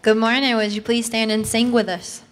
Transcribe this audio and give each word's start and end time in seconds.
Good 0.00 0.16
morning. 0.16 0.54
Would 0.54 0.72
you 0.72 0.80
please 0.80 1.06
stand 1.06 1.32
and 1.32 1.44
sing 1.44 1.72
with 1.72 1.88
us? 1.88 2.22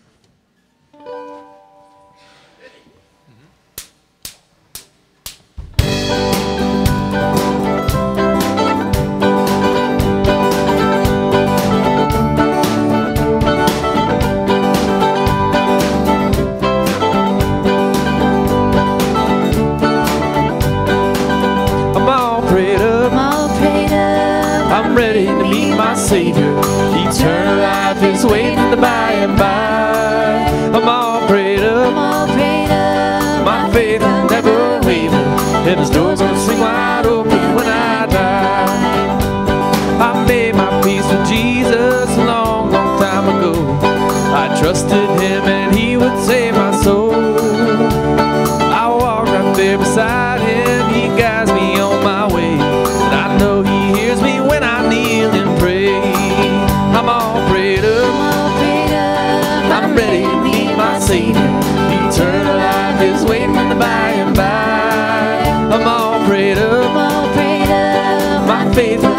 faith. 68.77 69.16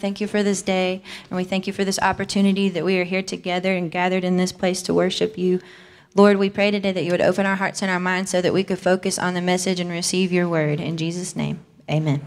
thank 0.00 0.20
you 0.20 0.26
for 0.26 0.42
this 0.42 0.62
day, 0.62 1.02
and 1.28 1.36
we 1.36 1.44
thank 1.44 1.66
you 1.66 1.72
for 1.72 1.84
this 1.84 1.98
opportunity 2.00 2.68
that 2.70 2.84
we 2.84 2.98
are 2.98 3.04
here 3.04 3.22
together 3.22 3.74
and 3.74 3.90
gathered 3.90 4.24
in 4.24 4.36
this 4.36 4.52
place 4.52 4.82
to 4.82 4.94
worship 4.94 5.38
you. 5.38 5.60
Lord, 6.14 6.38
we 6.38 6.50
pray 6.50 6.70
today 6.70 6.92
that 6.92 7.04
you 7.04 7.12
would 7.12 7.20
open 7.20 7.46
our 7.46 7.56
hearts 7.56 7.82
and 7.82 7.90
our 7.90 8.00
minds 8.00 8.30
so 8.30 8.40
that 8.42 8.52
we 8.52 8.64
could 8.64 8.80
focus 8.80 9.18
on 9.18 9.34
the 9.34 9.40
message 9.40 9.78
and 9.78 9.90
receive 9.90 10.32
your 10.32 10.48
word. 10.48 10.80
In 10.80 10.96
Jesus' 10.96 11.36
name, 11.36 11.60
amen. 11.88 12.26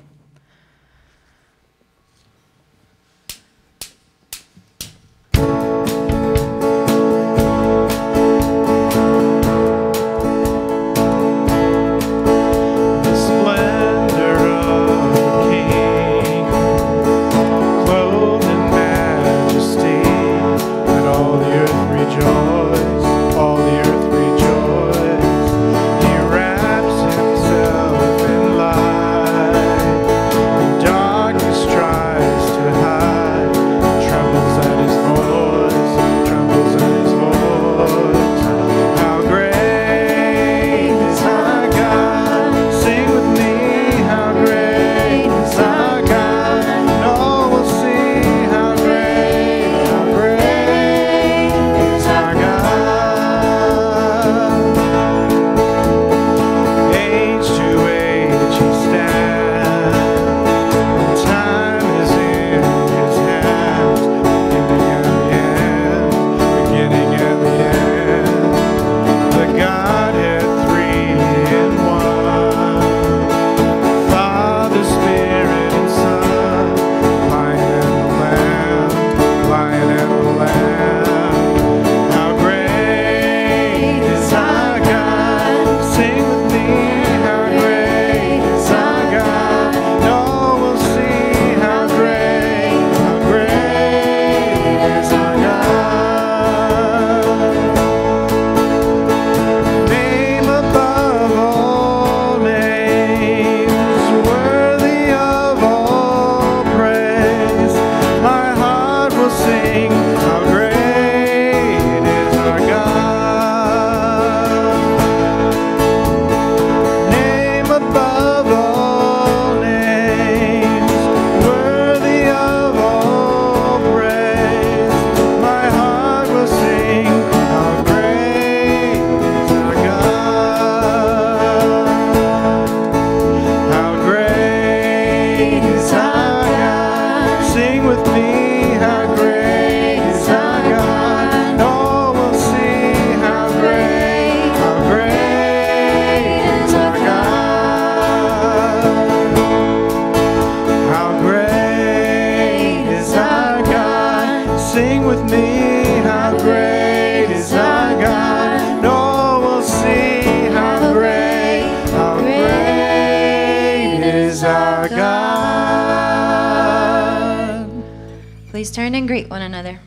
Please 168.63 168.71
turn 168.71 168.95
and 168.95 169.09
greet 169.09 169.29
one 169.29 169.41
another. 169.41 169.81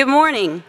Good 0.00 0.08
morning. 0.08 0.62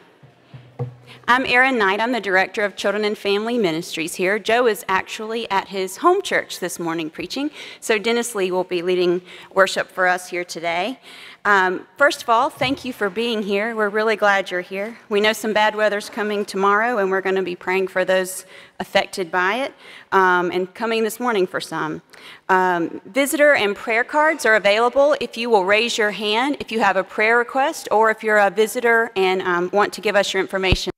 I'm 1.27 1.45
Erin 1.45 1.77
Knight. 1.77 2.01
I'm 2.01 2.11
the 2.11 2.19
Director 2.19 2.63
of 2.63 2.75
Children 2.75 3.05
and 3.05 3.17
Family 3.17 3.57
Ministries 3.57 4.15
here. 4.15 4.39
Joe 4.39 4.67
is 4.67 4.83
actually 4.89 5.49
at 5.51 5.67
his 5.67 5.97
home 5.97 6.21
church 6.21 6.59
this 6.59 6.79
morning 6.79 7.09
preaching, 7.09 7.51
so 7.79 7.97
Dennis 7.97 8.33
Lee 8.33 8.51
will 8.51 8.63
be 8.63 8.81
leading 8.81 9.21
worship 9.53 9.87
for 9.87 10.07
us 10.07 10.29
here 10.29 10.43
today. 10.43 10.99
Um, 11.45 11.87
first 11.97 12.23
of 12.23 12.29
all, 12.29 12.49
thank 12.49 12.83
you 12.85 12.91
for 12.91 13.09
being 13.09 13.43
here. 13.43 13.75
We're 13.75 13.89
really 13.89 14.15
glad 14.15 14.51
you're 14.51 14.61
here. 14.61 14.97
We 15.09 15.21
know 15.21 15.31
some 15.31 15.53
bad 15.53 15.75
weather's 15.75 16.09
coming 16.09 16.43
tomorrow, 16.43 16.97
and 16.97 17.09
we're 17.09 17.21
going 17.21 17.35
to 17.35 17.43
be 17.43 17.55
praying 17.55 17.87
for 17.87 18.03
those 18.03 18.45
affected 18.79 19.31
by 19.31 19.57
it, 19.57 19.73
um, 20.11 20.51
and 20.51 20.73
coming 20.73 21.03
this 21.03 21.19
morning 21.19 21.45
for 21.47 21.61
some. 21.61 22.01
Um, 22.49 22.99
visitor 23.05 23.53
and 23.53 23.75
prayer 23.75 24.03
cards 24.03 24.45
are 24.45 24.55
available 24.55 25.15
if 25.21 25.37
you 25.37 25.49
will 25.49 25.65
raise 25.65 25.97
your 25.97 26.11
hand 26.11 26.57
if 26.59 26.71
you 26.71 26.79
have 26.79 26.97
a 26.97 27.03
prayer 27.03 27.37
request 27.37 27.87
or 27.91 28.11
if 28.11 28.23
you're 28.23 28.39
a 28.39 28.49
visitor 28.49 29.11
and 29.15 29.41
um, 29.43 29.69
want 29.71 29.93
to 29.93 30.01
give 30.01 30.15
us 30.15 30.33
your 30.33 30.41
information. 30.41 30.90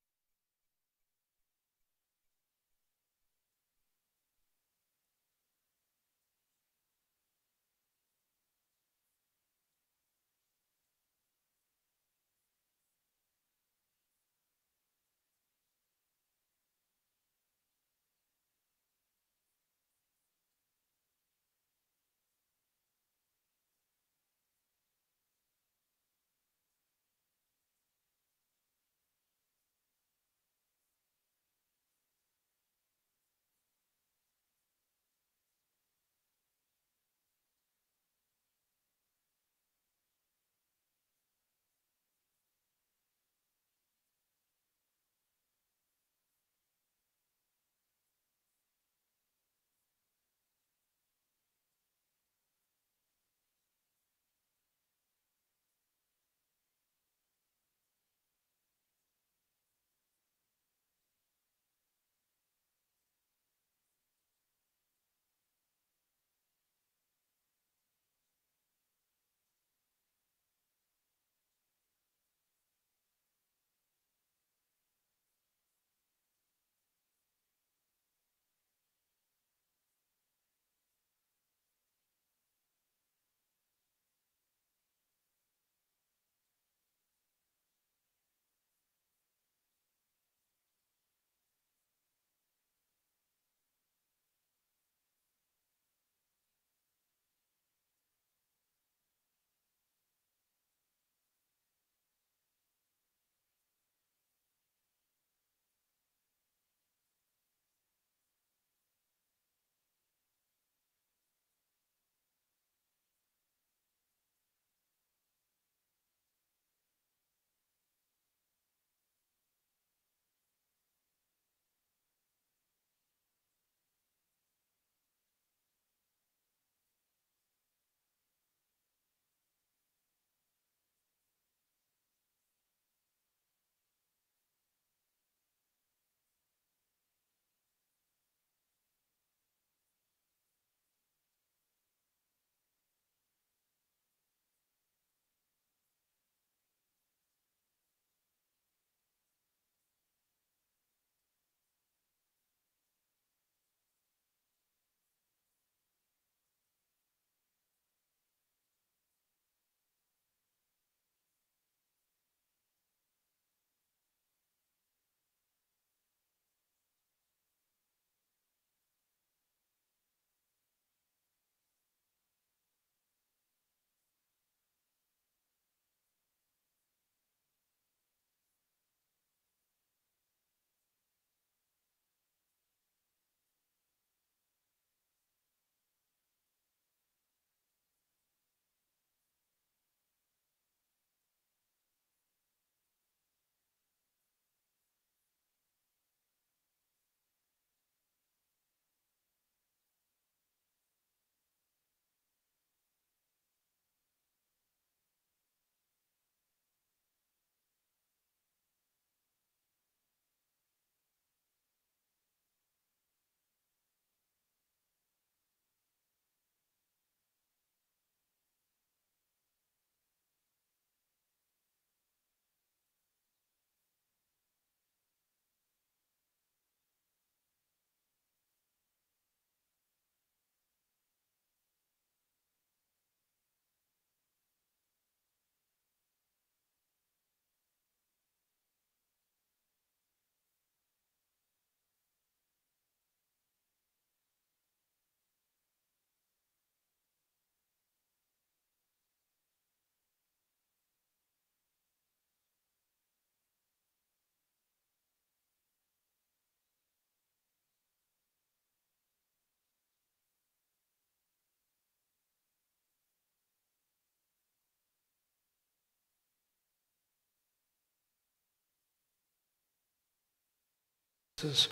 Circumstances. 271.43 271.69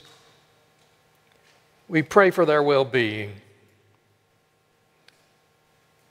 We 1.88 2.02
pray 2.02 2.32
for 2.32 2.46
their 2.46 2.64
well 2.64 2.86
being. 2.86 3.34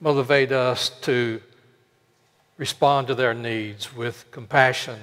Motivate 0.01 0.53
us 0.53 0.91
to 1.03 1.41
respond 2.57 3.07
to 3.09 3.15
their 3.15 3.35
needs 3.35 3.95
with 3.95 4.25
compassion 4.31 4.99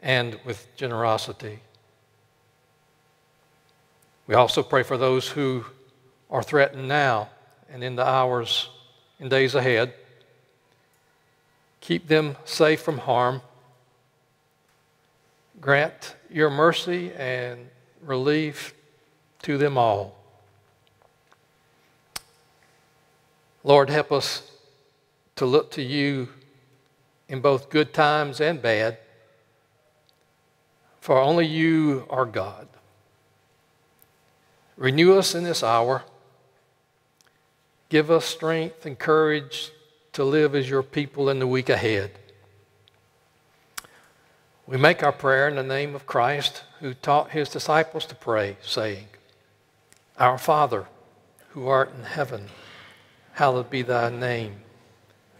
and 0.00 0.38
with 0.44 0.66
generosity. 0.76 1.60
We 4.26 4.34
also 4.34 4.62
pray 4.62 4.82
for 4.82 4.98
those 4.98 5.28
who 5.28 5.64
are 6.30 6.42
threatened 6.42 6.86
now 6.86 7.30
and 7.70 7.82
in 7.82 7.96
the 7.96 8.06
hours 8.06 8.68
and 9.18 9.30
days 9.30 9.54
ahead. 9.54 9.94
Keep 11.80 12.08
them 12.08 12.36
safe 12.44 12.82
from 12.82 12.98
harm. 12.98 13.40
Grant 15.60 16.14
your 16.30 16.50
mercy 16.50 17.12
and 17.14 17.68
relief 18.02 18.74
to 19.42 19.58
them 19.58 19.76
all. 19.76 20.16
Lord, 23.64 23.90
help 23.90 24.12
us 24.12 24.50
to 25.36 25.46
look 25.46 25.70
to 25.72 25.82
you 25.82 26.28
in 27.28 27.40
both 27.40 27.70
good 27.70 27.92
times 27.92 28.40
and 28.40 28.62
bad, 28.62 28.98
for 31.00 31.18
only 31.18 31.46
you 31.46 32.06
are 32.08 32.24
God. 32.24 32.68
Renew 34.76 35.18
us 35.18 35.34
in 35.34 35.44
this 35.44 35.62
hour. 35.62 36.04
Give 37.88 38.10
us 38.10 38.24
strength 38.24 38.86
and 38.86 38.98
courage 38.98 39.72
to 40.12 40.24
live 40.24 40.54
as 40.54 40.70
your 40.70 40.82
people 40.82 41.28
in 41.28 41.38
the 41.38 41.46
week 41.46 41.68
ahead. 41.68 42.12
We 44.68 44.76
make 44.76 45.02
our 45.02 45.12
prayer 45.12 45.48
in 45.48 45.56
the 45.56 45.62
name 45.62 45.94
of 45.94 46.04
Christ, 46.04 46.62
who 46.80 46.92
taught 46.92 47.30
his 47.30 47.48
disciples 47.48 48.04
to 48.04 48.14
pray, 48.14 48.58
saying, 48.60 49.06
Our 50.18 50.36
Father, 50.36 50.84
who 51.52 51.68
art 51.68 51.90
in 51.96 52.04
heaven, 52.04 52.48
hallowed 53.32 53.70
be 53.70 53.80
thy 53.80 54.10
name. 54.10 54.56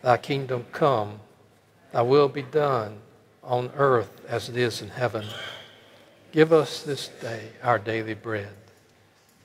Thy 0.01 0.17
kingdom 0.17 0.65
come, 0.73 1.21
thy 1.93 2.01
will 2.01 2.31
be 2.31 2.41
done 2.41 3.01
on 3.45 3.71
earth 3.77 4.25
as 4.27 4.49
it 4.49 4.57
is 4.57 4.81
in 4.81 4.89
heaven. 4.89 5.27
Give 6.33 6.51
us 6.51 6.83
this 6.83 7.09
day 7.09 7.51
our 7.63 7.79
daily 7.79 8.15
bread 8.15 8.55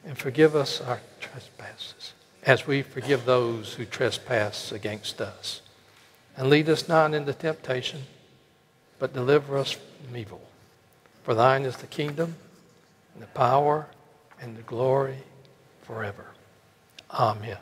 and 0.05 0.17
forgive 0.17 0.55
us 0.55 0.79
our 0.79 1.01
trespasses 1.19 2.13
as 2.43 2.65
we 2.65 2.83
forgive 2.83 3.25
those 3.25 3.73
who 3.73 3.83
trespass 3.83 4.71
against 4.71 5.19
us. 5.19 5.61
And 6.37 6.49
lead 6.49 6.69
us 6.69 6.87
not 6.87 7.13
into 7.13 7.33
temptation, 7.33 8.03
but 9.03 9.11
deliver 9.11 9.57
us 9.57 9.73
from 9.73 10.15
evil. 10.15 10.39
For 11.23 11.33
thine 11.33 11.63
is 11.63 11.75
the 11.75 11.87
kingdom, 11.87 12.37
and 13.13 13.21
the 13.21 13.27
power, 13.27 13.87
and 14.39 14.55
the 14.55 14.61
glory 14.61 15.17
forever. 15.81 16.27
Amen. 17.11 17.57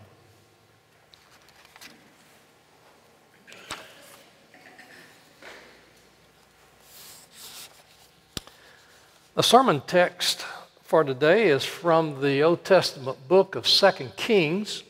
The 9.34 9.42
sermon 9.42 9.82
text 9.88 10.46
for 10.84 11.04
today 11.04 11.48
is 11.48 11.66
from 11.66 12.22
the 12.22 12.44
Old 12.44 12.64
Testament 12.64 13.18
book 13.28 13.56
of 13.56 13.68
Second 13.68 14.16
Kings. 14.16 14.84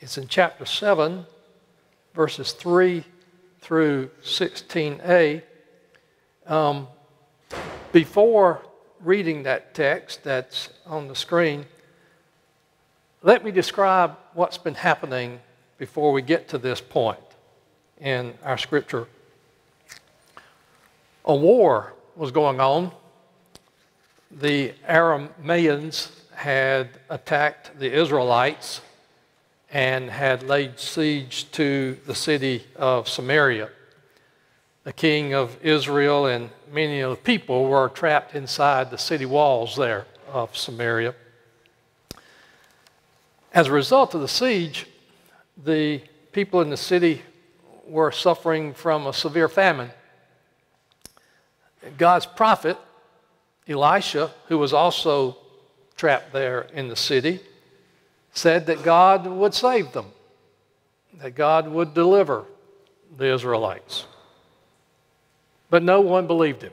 It's 0.00 0.18
in 0.18 0.26
chapter 0.26 0.66
7, 0.66 1.24
verses 2.14 2.50
3 2.50 3.04
through 3.70 4.10
16a. 4.24 5.40
Um, 6.44 6.88
before 7.92 8.62
reading 8.98 9.44
that 9.44 9.74
text 9.76 10.24
that's 10.24 10.70
on 10.86 11.06
the 11.06 11.14
screen, 11.14 11.64
let 13.22 13.44
me 13.44 13.52
describe 13.52 14.16
what's 14.34 14.58
been 14.58 14.74
happening 14.74 15.38
before 15.78 16.10
we 16.10 16.20
get 16.20 16.48
to 16.48 16.58
this 16.58 16.80
point 16.80 17.20
in 18.00 18.34
our 18.42 18.58
scripture. 18.58 19.06
A 21.24 21.36
war 21.36 21.92
was 22.16 22.32
going 22.32 22.58
on 22.58 22.90
the 24.32 24.72
Arameans 24.88 26.10
had 26.34 26.88
attacked 27.08 27.78
the 27.78 27.92
Israelites 27.92 28.80
and 29.72 30.10
had 30.10 30.42
laid 30.42 30.78
siege 30.78 31.50
to 31.52 31.96
the 32.06 32.14
city 32.14 32.64
of 32.76 33.08
Samaria. 33.08 33.70
The 34.84 34.92
king 34.92 35.34
of 35.34 35.56
Israel 35.62 36.26
and 36.26 36.50
many 36.72 37.00
of 37.00 37.10
the 37.10 37.22
people 37.22 37.66
were 37.68 37.88
trapped 37.88 38.34
inside 38.34 38.90
the 38.90 38.98
city 38.98 39.26
walls 39.26 39.76
there 39.76 40.06
of 40.32 40.56
Samaria. 40.56 41.14
As 43.52 43.66
a 43.66 43.72
result 43.72 44.14
of 44.14 44.20
the 44.20 44.28
siege, 44.28 44.86
the 45.62 46.00
people 46.32 46.60
in 46.60 46.70
the 46.70 46.76
city 46.76 47.22
were 47.86 48.12
suffering 48.12 48.72
from 48.72 49.06
a 49.06 49.12
severe 49.12 49.48
famine. 49.48 49.90
God's 51.98 52.26
prophet 52.26 52.76
Elisha, 53.68 54.32
who 54.48 54.58
was 54.58 54.72
also 54.72 55.36
trapped 55.96 56.32
there 56.32 56.62
in 56.74 56.88
the 56.88 56.96
city, 56.96 57.40
said 58.32 58.66
that 58.66 58.82
God 58.82 59.26
would 59.26 59.54
save 59.54 59.92
them, 59.92 60.06
that 61.20 61.34
God 61.34 61.68
would 61.68 61.94
deliver 61.94 62.44
the 63.16 63.32
Israelites. 63.32 64.06
But 65.68 65.82
no 65.82 66.00
one 66.00 66.26
believed 66.26 66.62
him. 66.62 66.72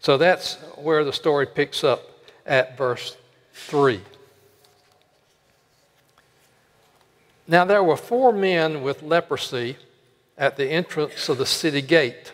So 0.00 0.18
that's 0.18 0.56
where 0.76 1.04
the 1.04 1.12
story 1.12 1.46
picks 1.46 1.82
up 1.82 2.02
at 2.44 2.76
verse 2.76 3.16
3. 3.54 4.00
Now 7.46 7.64
there 7.64 7.82
were 7.82 7.96
four 7.96 8.32
men 8.32 8.82
with 8.82 9.02
leprosy 9.02 9.76
at 10.36 10.56
the 10.56 10.66
entrance 10.66 11.28
of 11.28 11.38
the 11.38 11.46
city 11.46 11.82
gate. 11.82 12.32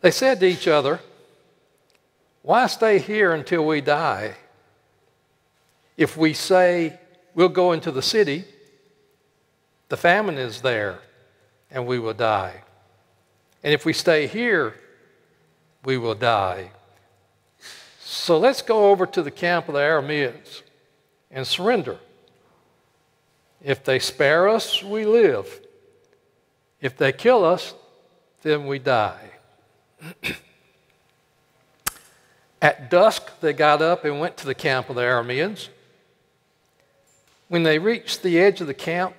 They 0.00 0.10
said 0.10 0.40
to 0.40 0.46
each 0.46 0.68
other, 0.68 1.00
Why 2.42 2.66
stay 2.66 2.98
here 2.98 3.32
until 3.32 3.66
we 3.66 3.80
die? 3.80 4.36
If 5.98 6.16
we 6.16 6.32
say 6.32 6.98
we'll 7.34 7.48
go 7.48 7.72
into 7.72 7.90
the 7.90 8.00
city, 8.02 8.44
the 9.88 9.96
famine 9.96 10.38
is 10.38 10.62
there 10.62 11.00
and 11.70 11.86
we 11.86 11.98
will 11.98 12.14
die. 12.14 12.62
And 13.64 13.74
if 13.74 13.84
we 13.84 13.92
stay 13.92 14.28
here, 14.28 14.76
we 15.84 15.98
will 15.98 16.14
die. 16.14 16.70
So 18.00 18.38
let's 18.38 18.62
go 18.62 18.90
over 18.90 19.06
to 19.06 19.22
the 19.22 19.32
camp 19.32 19.68
of 19.68 19.74
the 19.74 19.80
Arameans 19.80 20.62
and 21.32 21.44
surrender. 21.44 21.98
If 23.62 23.82
they 23.82 23.98
spare 23.98 24.48
us, 24.48 24.84
we 24.84 25.04
live. 25.04 25.60
If 26.80 26.96
they 26.96 27.10
kill 27.10 27.44
us, 27.44 27.74
then 28.42 28.68
we 28.68 28.78
die. 28.78 29.32
At 32.62 32.88
dusk, 32.88 33.40
they 33.40 33.52
got 33.52 33.82
up 33.82 34.04
and 34.04 34.20
went 34.20 34.36
to 34.38 34.46
the 34.46 34.54
camp 34.54 34.88
of 34.90 34.94
the 34.94 35.02
Arameans. 35.02 35.70
When 37.48 37.62
they 37.62 37.78
reached 37.78 38.22
the 38.22 38.38
edge 38.38 38.60
of 38.60 38.66
the 38.66 38.74
camp, 38.74 39.14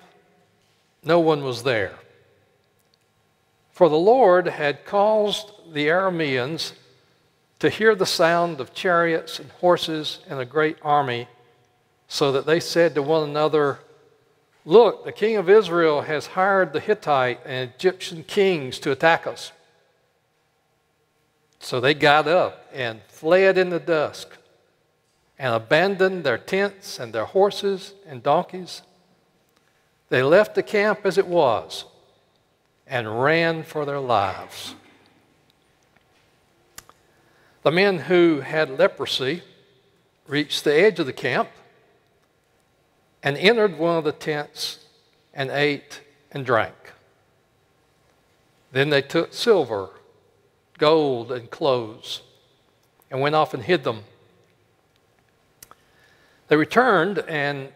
no 1.03 1.19
one 1.19 1.43
was 1.43 1.63
there. 1.63 1.95
For 3.71 3.89
the 3.89 3.95
Lord 3.95 4.47
had 4.47 4.85
caused 4.85 5.51
the 5.73 5.87
Arameans 5.87 6.73
to 7.59 7.69
hear 7.69 7.95
the 7.95 8.05
sound 8.05 8.59
of 8.59 8.73
chariots 8.73 9.39
and 9.39 9.49
horses 9.51 10.19
and 10.29 10.39
a 10.39 10.45
great 10.45 10.77
army, 10.81 11.27
so 12.07 12.31
that 12.31 12.45
they 12.45 12.59
said 12.59 12.95
to 12.95 13.01
one 13.01 13.29
another, 13.29 13.79
Look, 14.65 15.05
the 15.05 15.11
king 15.11 15.37
of 15.37 15.49
Israel 15.49 16.01
has 16.01 16.27
hired 16.27 16.73
the 16.73 16.79
Hittite 16.79 17.39
and 17.45 17.71
Egyptian 17.75 18.23
kings 18.23 18.79
to 18.79 18.91
attack 18.91 19.25
us. 19.25 19.51
So 21.59 21.79
they 21.79 21.93
got 21.93 22.27
up 22.27 22.69
and 22.73 23.01
fled 23.07 23.57
in 23.57 23.69
the 23.69 23.79
dusk 23.79 24.38
and 25.39 25.55
abandoned 25.55 26.25
their 26.25 26.37
tents 26.37 26.99
and 26.99 27.13
their 27.13 27.25
horses 27.25 27.93
and 28.05 28.21
donkeys. 28.21 28.81
They 30.09 30.21
left 30.21 30.53
the 30.53 30.63
camp 30.63 31.05
as 31.05 31.17
it 31.17 31.27
was 31.27 31.85
and 32.85 33.23
ran 33.23 33.63
for 33.63 33.85
their 33.85 33.99
lives. 33.99 34.75
The 37.63 37.71
men 37.71 37.99
who 37.99 38.41
had 38.41 38.77
leprosy 38.77 39.43
reached 40.27 40.63
the 40.63 40.73
edge 40.73 40.99
of 40.99 41.05
the 41.05 41.13
camp 41.13 41.49
and 43.23 43.37
entered 43.37 43.77
one 43.77 43.97
of 43.97 44.03
the 44.03 44.11
tents 44.11 44.85
and 45.33 45.49
ate 45.51 46.01
and 46.31 46.45
drank. 46.45 46.73
Then 48.71 48.89
they 48.89 49.01
took 49.01 49.33
silver 49.33 49.89
gold 50.77 51.31
and 51.31 51.49
clothes 51.49 52.21
and 53.11 53.21
went 53.21 53.35
off 53.35 53.53
and 53.53 53.63
hid 53.63 53.83
them. 53.83 54.03
They 56.49 56.57
returned 56.57 57.19
and 57.19 57.69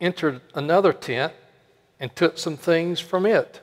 entered 0.00 0.40
another 0.54 0.92
tent 0.92 1.32
and 2.00 2.14
took 2.16 2.38
some 2.38 2.56
things 2.56 2.98
from 2.98 3.26
it 3.26 3.60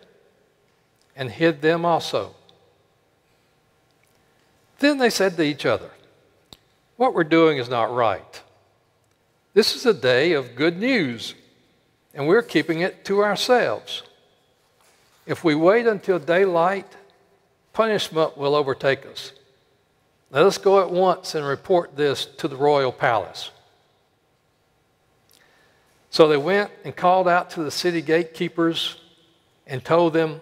and 1.15 1.29
hid 1.29 1.61
them 1.61 1.83
also. 1.83 2.35
Then 4.79 4.97
they 4.97 5.09
said 5.09 5.35
to 5.37 5.43
each 5.43 5.65
other, 5.65 5.91
What 6.95 7.13
we're 7.13 7.23
doing 7.23 7.57
is 7.57 7.69
not 7.69 7.93
right. 7.93 8.41
This 9.53 9.75
is 9.75 9.85
a 9.85 9.93
day 9.93 10.31
of 10.33 10.55
good 10.55 10.79
news, 10.79 11.35
and 12.13 12.27
we're 12.27 12.41
keeping 12.41 12.81
it 12.81 13.03
to 13.05 13.23
ourselves. 13.23 14.03
If 15.25 15.43
we 15.43 15.55
wait 15.55 15.87
until 15.87 16.19
daylight, 16.19 16.87
punishment 17.73 18.37
will 18.37 18.55
overtake 18.55 19.05
us. 19.05 19.33
Let 20.31 20.45
us 20.45 20.57
go 20.57 20.81
at 20.81 20.89
once 20.89 21.35
and 21.35 21.45
report 21.45 21.97
this 21.97 22.25
to 22.37 22.47
the 22.47 22.55
royal 22.55 22.91
palace. 22.91 23.51
So 26.11 26.27
they 26.27 26.37
went 26.37 26.71
and 26.83 26.93
called 26.93 27.27
out 27.29 27.51
to 27.51 27.63
the 27.63 27.71
city 27.71 28.01
gatekeepers 28.01 28.97
and 29.65 29.83
told 29.83 30.11
them, 30.11 30.41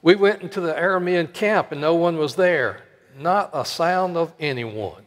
We 0.00 0.14
went 0.14 0.42
into 0.42 0.60
the 0.60 0.72
Aramean 0.72 1.34
camp 1.34 1.72
and 1.72 1.80
no 1.80 1.96
one 1.96 2.16
was 2.16 2.36
there, 2.36 2.82
not 3.18 3.50
a 3.52 3.64
sound 3.64 4.16
of 4.16 4.32
anyone, 4.38 5.02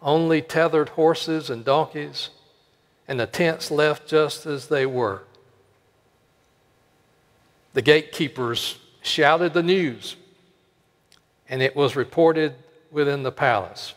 only 0.00 0.40
tethered 0.40 0.88
horses 0.90 1.50
and 1.50 1.62
donkeys, 1.62 2.30
and 3.06 3.20
the 3.20 3.26
tents 3.26 3.70
left 3.70 4.08
just 4.08 4.46
as 4.46 4.68
they 4.68 4.86
were. 4.86 5.24
The 7.74 7.82
gatekeepers 7.82 8.78
shouted 9.02 9.52
the 9.52 9.62
news, 9.62 10.16
and 11.50 11.60
it 11.60 11.76
was 11.76 11.96
reported 11.96 12.54
within 12.90 13.24
the 13.24 13.32
palace. 13.32 13.92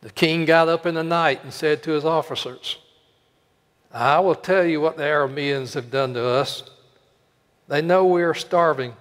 The 0.00 0.10
king 0.10 0.44
got 0.44 0.68
up 0.68 0.86
in 0.86 0.94
the 0.94 1.02
night 1.02 1.42
and 1.42 1.52
said 1.52 1.82
to 1.82 1.92
his 1.92 2.04
officers, 2.04 2.78
I 3.92 4.20
will 4.20 4.34
tell 4.34 4.64
you 4.64 4.80
what 4.80 4.96
the 4.96 5.02
Arameans 5.02 5.74
have 5.74 5.90
done 5.90 6.14
to 6.14 6.24
us. 6.24 6.62
They 7.66 7.82
know 7.82 8.04
we 8.04 8.22
are 8.22 8.34
starving, 8.34 8.94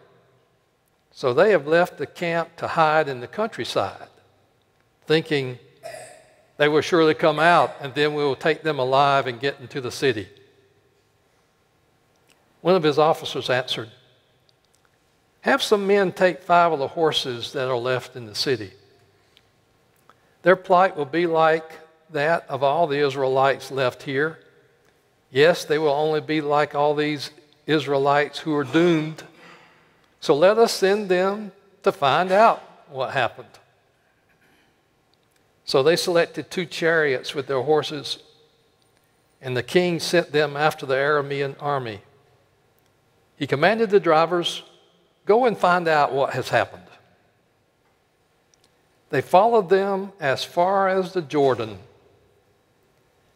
so 1.12 1.34
they 1.34 1.52
have 1.52 1.67
left 1.67 1.98
the 1.98 2.08
camp 2.08 2.56
to 2.58 2.67
hide 2.67 3.10
in 3.10 3.19
the 3.19 3.28
countryside, 3.28 4.08
thinking 5.06 5.60
they 6.58 6.67
will 6.67 6.82
surely 6.82 7.13
come 7.13 7.38
out 7.39 7.76
and 7.80 7.93
then 7.93 8.15
we 8.15 8.24
will 8.24 8.36
take 8.36 8.63
them 8.63 8.80
alive 8.80 9.28
and 9.28 9.39
get 9.39 9.60
into 9.60 9.80
the 9.80 9.91
city. 9.91 10.28
One 12.62 12.76
of 12.76 12.84
his 12.84 12.98
officers 12.98 13.50
answered, 13.50 13.91
Have 15.41 15.62
some 15.62 15.86
men 15.86 16.12
take 16.12 16.41
five 16.41 16.71
of 16.71 16.80
the 16.80 16.88
horses 16.88 17.54
that 17.54 17.67
are 17.67 17.78
left 17.78 18.15
in 18.15 18.26
the 18.26 18.36
city 18.36 18.71
their 20.47 20.55
plight 20.55 20.95
will 20.95 21.03
be 21.03 21.27
like 21.27 21.77
that 22.10 22.45
of 22.47 22.63
all 22.63 22.88
the 22.88 22.99
Israelites 23.05 23.69
left 23.69 24.03
here. 24.03 24.39
Yes, 25.29 25.65
they 25.65 25.77
will 25.77 25.89
only 25.89 26.21
be 26.21 26.39
like 26.39 26.73
all 26.73 26.95
these 26.95 27.31
Israelites 27.65 28.39
who 28.39 28.55
are 28.55 28.63
doomed. 28.63 29.23
So 30.21 30.33
let 30.33 30.57
us 30.57 30.71
send 30.71 31.10
them 31.10 31.51
to 31.83 31.91
find 31.91 32.31
out 32.31 32.63
what 32.89 33.12
happened. 33.12 33.49
So 35.65 35.83
they 35.83 35.97
selected 35.97 36.49
two 36.49 36.65
chariots 36.65 37.36
with 37.36 37.47
their 37.47 37.63
horses, 37.63 38.19
and 39.41 39.57
the 39.57 39.63
king 39.63 39.99
sent 39.99 40.31
them 40.31 40.55
after 40.55 40.86
the 40.86 40.95
Aramean 40.95 41.57
army. 41.60 41.99
He 43.36 43.47
commanded 43.47 43.89
the 43.89 43.99
drivers, 43.99 44.63
Go 45.25 45.43
and 45.43 45.57
find 45.57 45.89
out 45.89 46.13
what 46.13 46.36
has 46.36 46.47
happened. 46.47 46.87
They 49.10 49.22
followed 49.22 49.70
them 49.70 50.12
as 50.20 50.43
far 50.43 50.89
as 50.89 51.13
the 51.13 51.22
Jordan, 51.22 51.80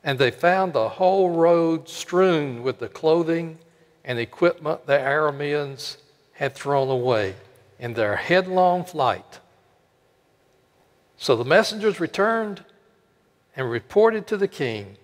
and 0.03 0.19
they 0.19 0.31
found 0.31 0.73
the 0.73 0.89
whole 0.89 1.29
road 1.29 1.87
strewn 1.87 2.63
with 2.63 2.79
the 2.79 2.89
clothing 2.89 3.57
and 4.03 4.19
equipment 4.19 4.85
the 4.85 4.97
Arameans 4.97 5.97
had 6.33 6.55
thrown 6.55 6.89
away 6.89 7.35
in 7.79 7.93
their 7.93 8.15
headlong 8.15 8.83
flight. 8.83 9.39
So 11.17 11.35
the 11.35 11.45
messengers 11.45 11.99
returned 11.99 12.65
and 13.55 13.69
reported 13.69 14.27
to 14.27 14.37
the 14.37 14.47
king. 14.47 14.97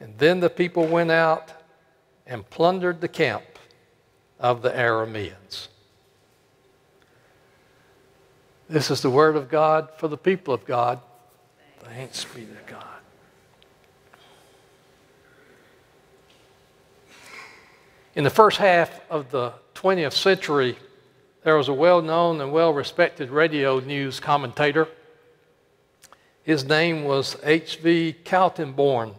And 0.00 0.18
then 0.18 0.40
the 0.40 0.50
people 0.50 0.86
went 0.86 1.10
out 1.10 1.52
and 2.26 2.48
plundered 2.50 3.00
the 3.00 3.08
camp 3.08 3.44
of 4.38 4.62
the 4.62 4.70
Arameans. 4.70 5.68
This 8.70 8.88
is 8.88 9.00
the 9.02 9.10
word 9.10 9.34
of 9.34 9.48
God 9.48 9.88
for 9.96 10.06
the 10.06 10.16
people 10.16 10.54
of 10.54 10.64
God. 10.64 11.00
Thanks 11.80 12.24
be 12.24 12.42
to 12.42 12.72
God. 12.72 12.84
In 18.14 18.22
the 18.22 18.30
first 18.30 18.58
half 18.58 19.00
of 19.10 19.32
the 19.32 19.54
20th 19.74 20.12
century, 20.12 20.78
there 21.42 21.56
was 21.56 21.66
a 21.66 21.72
well 21.72 22.00
known 22.00 22.40
and 22.40 22.52
well 22.52 22.72
respected 22.72 23.30
radio 23.30 23.80
news 23.80 24.20
commentator. 24.20 24.86
His 26.44 26.64
name 26.64 27.02
was 27.02 27.36
H.V. 27.42 28.18
Kaltenborn. 28.22 29.16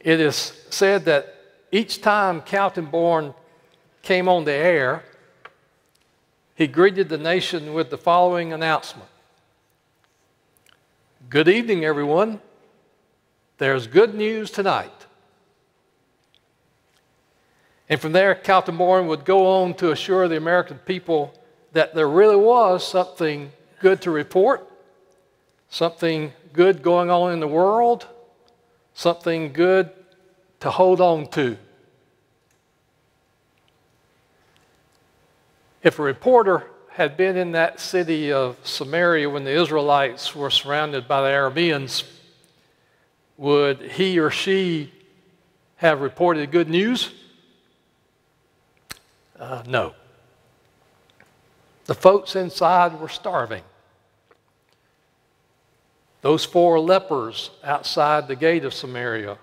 It 0.00 0.20
is 0.20 0.64
said 0.70 1.04
that 1.04 1.34
each 1.70 2.00
time 2.00 2.40
Kaltenborn 2.40 3.34
came 4.00 4.26
on 4.26 4.44
the 4.46 4.54
air, 4.54 5.04
he 6.60 6.66
greeted 6.66 7.08
the 7.08 7.16
nation 7.16 7.72
with 7.72 7.88
the 7.88 7.96
following 7.96 8.52
announcement 8.52 9.08
Good 11.30 11.48
evening, 11.48 11.86
everyone. 11.86 12.38
There's 13.56 13.86
good 13.86 14.14
news 14.14 14.50
tonight. 14.50 15.06
And 17.88 17.98
from 17.98 18.12
there, 18.12 18.34
Kaltenborn 18.34 19.06
would 19.06 19.24
go 19.24 19.46
on 19.46 19.72
to 19.74 19.90
assure 19.90 20.28
the 20.28 20.36
American 20.36 20.76
people 20.76 21.32
that 21.72 21.94
there 21.94 22.08
really 22.08 22.36
was 22.36 22.86
something 22.86 23.52
good 23.80 24.02
to 24.02 24.10
report, 24.10 24.68
something 25.70 26.30
good 26.52 26.82
going 26.82 27.10
on 27.10 27.32
in 27.32 27.40
the 27.40 27.48
world, 27.48 28.06
something 28.92 29.54
good 29.54 29.90
to 30.60 30.70
hold 30.70 31.00
on 31.00 31.26
to. 31.28 31.56
If 35.82 35.98
a 35.98 36.02
reporter 36.02 36.66
had 36.90 37.16
been 37.16 37.36
in 37.36 37.52
that 37.52 37.80
city 37.80 38.32
of 38.32 38.56
Samaria 38.62 39.30
when 39.30 39.44
the 39.44 39.52
Israelites 39.52 40.34
were 40.36 40.50
surrounded 40.50 41.08
by 41.08 41.22
the 41.22 41.28
Arameans, 41.28 42.04
would 43.38 43.80
he 43.80 44.18
or 44.18 44.30
she 44.30 44.92
have 45.76 46.02
reported 46.02 46.50
good 46.50 46.68
news? 46.68 47.10
Uh, 49.38 49.62
no. 49.66 49.94
The 51.86 51.94
folks 51.94 52.36
inside 52.36 53.00
were 53.00 53.08
starving. 53.08 53.62
Those 56.20 56.44
four 56.44 56.78
lepers 56.78 57.50
outside 57.64 58.28
the 58.28 58.36
gate 58.36 58.66
of 58.66 58.74
Samaria 58.74 59.38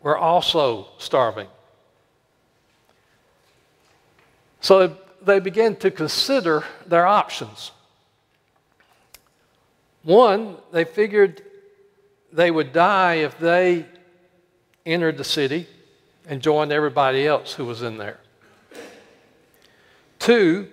were 0.00 0.16
also 0.16 0.88
starving. 0.96 1.48
So 4.62 4.96
they 5.22 5.40
began 5.40 5.76
to 5.76 5.90
consider 5.90 6.64
their 6.86 7.06
options. 7.06 7.72
One, 10.02 10.56
they 10.72 10.84
figured 10.84 11.42
they 12.32 12.50
would 12.50 12.72
die 12.72 13.14
if 13.14 13.38
they 13.38 13.86
entered 14.84 15.18
the 15.18 15.24
city 15.24 15.66
and 16.28 16.40
joined 16.40 16.72
everybody 16.72 17.26
else 17.26 17.54
who 17.54 17.64
was 17.64 17.82
in 17.82 17.98
there. 17.98 18.18
Two, 20.18 20.68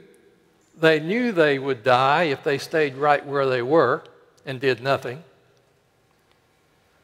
they 0.80 1.00
knew 1.00 1.32
they 1.32 1.58
would 1.58 1.84
die 1.84 2.24
if 2.24 2.44
they 2.44 2.58
stayed 2.58 2.96
right 2.96 3.26
where 3.26 3.48
they 3.48 3.62
were 3.62 4.04
and 4.46 4.60
did 4.60 4.82
nothing. 4.82 5.24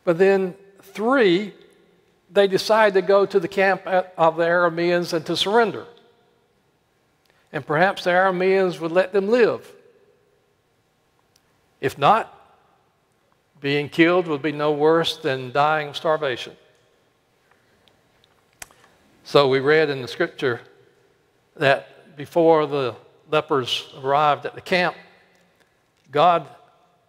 But 0.03 0.17
then, 0.17 0.55
three, 0.81 1.53
they 2.31 2.47
decided 2.47 2.93
to 2.95 3.01
go 3.01 3.25
to 3.25 3.39
the 3.39 3.47
camp 3.47 3.85
of 3.85 4.37
the 4.37 4.43
Arameans 4.43 5.13
and 5.13 5.25
to 5.25 5.35
surrender 5.35 5.85
and 7.51 7.65
perhaps 7.65 8.03
the 8.03 8.11
Arameans 8.11 8.79
would 8.79 8.91
let 8.91 9.11
them 9.11 9.27
live. 9.27 9.71
If 11.81 11.97
not, 11.97 12.35
being 13.61 13.89
killed 13.89 14.27
would 14.27 14.41
be 14.41 14.51
no 14.51 14.71
worse 14.71 15.17
than 15.17 15.51
dying 15.51 15.89
of 15.89 15.97
starvation. 15.97 16.55
So 19.23 19.47
we 19.47 19.59
read 19.59 19.89
in 19.89 20.01
the 20.01 20.07
scripture 20.07 20.61
that 21.55 22.15
before 22.15 22.65
the 22.67 22.95
lepers 23.31 23.93
arrived 24.01 24.45
at 24.45 24.55
the 24.55 24.61
camp, 24.61 24.95
God 26.11 26.47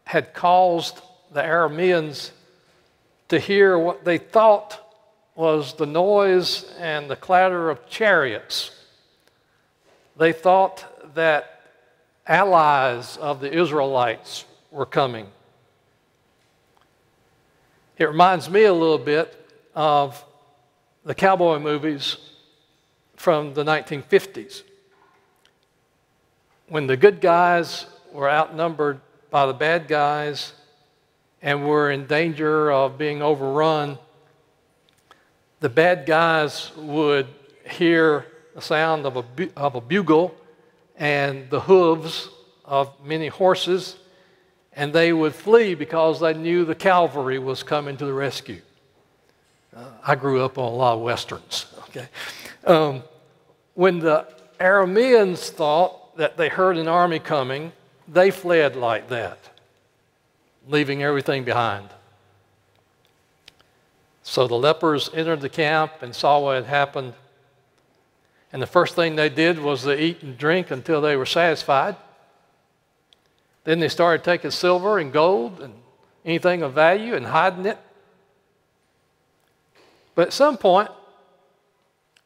had 0.05 0.35
caused 0.35 1.01
the 1.33 1.41
Arameans 1.41 2.31
to 3.29 3.39
hear 3.39 3.79
what 3.79 4.05
they 4.05 4.19
thought 4.19 4.79
was 5.37 5.75
the 5.75 5.87
noise 5.87 6.65
and 6.79 7.09
the 7.09 7.17
clatter 7.17 7.71
of 7.71 7.89
chariots 7.89 8.73
they 10.21 10.35
thought 10.35 11.15
that 11.15 11.63
allies 12.27 13.17
of 13.17 13.41
the 13.41 13.51
Israelites 13.51 14.45
were 14.71 14.85
coming. 14.85 15.27
It 17.97 18.05
reminds 18.05 18.51
me 18.51 18.65
a 18.65 18.73
little 18.73 18.99
bit 18.99 19.35
of 19.75 20.23
the 21.05 21.15
cowboy 21.15 21.59
movies 21.59 22.19
from 23.17 23.55
the 23.55 23.65
1950s. 23.65 24.63
when 26.69 26.87
the 26.87 26.97
good 26.99 27.21
guys 27.23 27.87
were 28.13 28.31
outnumbered 28.31 29.01
by 29.31 29.47
the 29.47 29.55
bad 29.55 29.89
guys 29.89 30.53
and 31.41 31.67
were 31.67 31.91
in 31.91 32.07
danger 32.07 32.71
of 32.71 32.99
being 32.99 33.23
overrun, 33.23 33.99
the 35.61 35.69
bad 35.71 36.05
guys 36.05 36.71
would 36.77 37.27
hear 37.71 38.27
the 38.55 38.61
sound 38.61 39.07
of 39.07 39.17
a, 39.17 39.23
bu- 39.23 39.51
of 39.57 39.75
a 39.75 39.81
bugle 39.81 40.35
and 40.97 41.49
the 41.51 41.61
hooves 41.61 42.29
of 42.65 42.93
many 43.05 43.29
horses, 43.29 43.97
and 44.75 44.93
they 44.93 45.13
would 45.13 45.35
flee 45.35 45.75
because 45.75 46.21
they 46.21 46.35
knew 46.35 46.65
the 46.65 46.75
cavalry 46.75 47.39
was 47.39 47.63
coming 47.63 47.97
to 47.97 48.05
the 48.05 48.13
rescue. 48.13 48.61
Uh, 49.75 49.85
I 50.07 50.15
grew 50.15 50.45
up 50.45 50.59
on 50.59 50.73
a 50.73 50.77
lot 50.77 50.95
of 50.95 51.01
westerns. 51.01 51.67
Okay, 51.91 52.09
um, 52.69 53.03
when 53.75 53.99
the 53.99 54.25
Arameans 54.61 55.51
thought 55.51 56.17
that 56.19 56.37
they 56.37 56.49
heard 56.49 56.77
an 56.77 56.87
army 56.87 57.19
coming, 57.19 57.73
they 58.07 58.31
fled 58.31 58.77
like 58.77 59.09
that, 59.09 59.39
leaving 60.69 61.03
everything 61.03 61.43
behind. 61.43 61.89
So 64.23 64.47
the 64.47 64.55
lepers 64.55 65.11
entered 65.13 65.41
the 65.41 65.49
camp 65.49 65.95
and 66.03 66.15
saw 66.15 66.39
what 66.39 66.55
had 66.55 66.67
happened. 66.67 67.15
And 68.53 68.61
the 68.61 68.67
first 68.67 68.95
thing 68.97 69.17
they 69.17 69.29
did 69.29 69.59
was 69.59 69.83
to 69.83 70.01
eat 70.01 70.23
and 70.23 70.37
drink 70.37 70.71
until 70.71 71.01
they 71.01 71.17
were 71.17 71.27
satisfied. 71.27 71.97
Then 73.65 73.79
they 73.79 73.89
started 73.89 74.25
taking 74.25 74.51
silver 74.51 74.99
and 74.99 75.13
gold 75.13 75.61
and 75.61 75.75
anything 76.25 76.63
of 76.63 76.73
value 76.73 77.15
and 77.15 77.27
hiding 77.27 77.67
it. 77.67 77.79
But 80.15 80.29
at 80.29 80.33
some 80.33 80.57
point, 80.57 80.91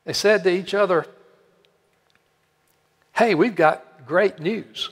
they 0.05 0.13
said 0.13 0.45
to 0.45 0.51
each 0.51 0.75
other, 0.75 1.07
Hey, 3.13 3.35
we've 3.35 3.55
got 3.55 4.07
great 4.07 4.41
news, 4.41 4.91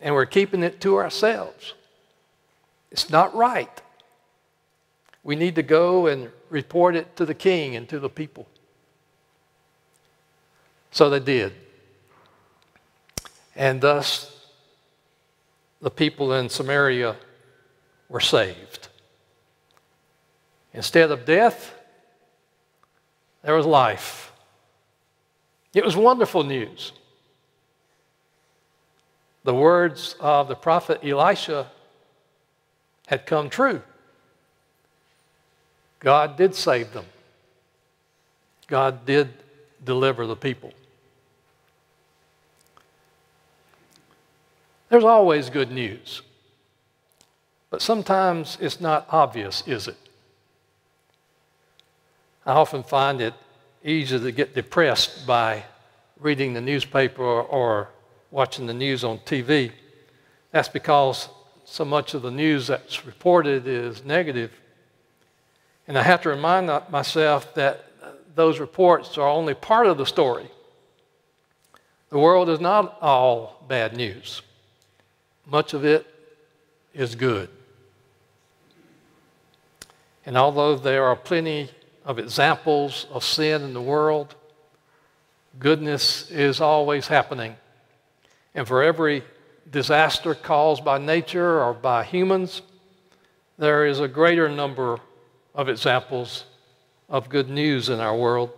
and 0.00 0.14
we're 0.14 0.26
keeping 0.26 0.62
it 0.62 0.80
to 0.80 0.96
ourselves. 0.96 1.74
It's 2.90 3.10
not 3.10 3.34
right. 3.34 3.82
We 5.22 5.36
need 5.36 5.54
to 5.56 5.62
go 5.62 6.06
and 6.06 6.30
report 6.48 6.96
it 6.96 7.14
to 7.16 7.26
the 7.26 7.34
king 7.34 7.76
and 7.76 7.88
to 7.88 7.98
the 7.98 8.08
people. 8.08 8.46
So 10.92 11.10
they 11.10 11.20
did. 11.20 11.52
And 13.56 13.80
thus, 13.80 14.28
the 15.80 15.90
people 15.90 16.32
in 16.34 16.48
Samaria 16.48 17.16
were 18.08 18.20
saved. 18.20 18.88
Instead 20.72 21.10
of 21.10 21.24
death, 21.24 21.74
there 23.42 23.54
was 23.54 23.66
life. 23.66 24.32
It 25.74 25.84
was 25.84 25.96
wonderful 25.96 26.44
news. 26.44 26.92
The 29.44 29.54
words 29.54 30.14
of 30.20 30.48
the 30.48 30.54
prophet 30.54 31.00
Elisha 31.02 31.70
had 33.06 33.26
come 33.26 33.50
true. 33.50 33.82
God 35.98 36.36
did 36.36 36.54
save 36.54 36.92
them. 36.92 37.06
God 38.66 39.04
did 39.04 39.30
deliver 39.84 40.26
the 40.26 40.36
people. 40.36 40.72
There's 44.92 45.04
always 45.04 45.48
good 45.48 45.70
news. 45.70 46.20
But 47.70 47.80
sometimes 47.80 48.58
it's 48.60 48.78
not 48.78 49.06
obvious, 49.08 49.66
is 49.66 49.88
it? 49.88 49.96
I 52.44 52.52
often 52.52 52.82
find 52.82 53.22
it 53.22 53.32
easy 53.82 54.20
to 54.20 54.30
get 54.30 54.54
depressed 54.54 55.26
by 55.26 55.64
reading 56.20 56.52
the 56.52 56.60
newspaper 56.60 57.22
or, 57.22 57.88
watching 58.30 58.66
the 58.66 58.74
news 58.74 59.02
on 59.02 59.16
TV. 59.20 59.72
That's 60.50 60.68
because 60.68 61.30
so 61.64 61.86
much 61.86 62.12
of 62.12 62.20
the 62.20 62.30
news 62.30 62.66
that's 62.66 63.06
reported 63.06 63.66
is 63.66 64.04
negative. 64.04 64.50
And 65.88 65.96
I 65.96 66.02
have 66.02 66.20
to 66.22 66.28
remind 66.28 66.66
myself 66.90 67.54
that 67.54 67.86
those 68.34 68.60
reports 68.60 69.16
are 69.16 69.26
only 69.26 69.54
part 69.54 69.86
of 69.86 69.96
the 69.96 70.04
story. 70.04 70.50
The 72.10 72.18
world 72.18 72.50
is 72.50 72.60
not 72.60 72.98
all 73.00 73.64
bad 73.68 73.96
news, 73.96 74.42
much 75.46 75.74
of 75.74 75.84
it 75.84 76.06
is 76.94 77.14
good. 77.14 77.48
And 80.24 80.36
although 80.36 80.76
there 80.76 81.04
are 81.04 81.16
plenty 81.16 81.70
of 82.04 82.18
examples 82.18 83.06
of 83.10 83.24
sin 83.24 83.62
in 83.62 83.74
the 83.74 83.82
world, 83.82 84.34
goodness 85.58 86.30
is 86.30 86.60
always 86.60 87.08
happening. 87.08 87.56
And 88.54 88.66
for 88.66 88.82
every 88.82 89.22
disaster 89.70 90.34
caused 90.34 90.84
by 90.84 90.98
nature 90.98 91.62
or 91.62 91.74
by 91.74 92.04
humans, 92.04 92.62
there 93.58 93.86
is 93.86 94.00
a 94.00 94.08
greater 94.08 94.48
number 94.48 94.98
of 95.54 95.68
examples 95.68 96.44
of 97.08 97.28
good 97.28 97.48
news 97.48 97.88
in 97.88 98.00
our 98.00 98.16
world. 98.16 98.50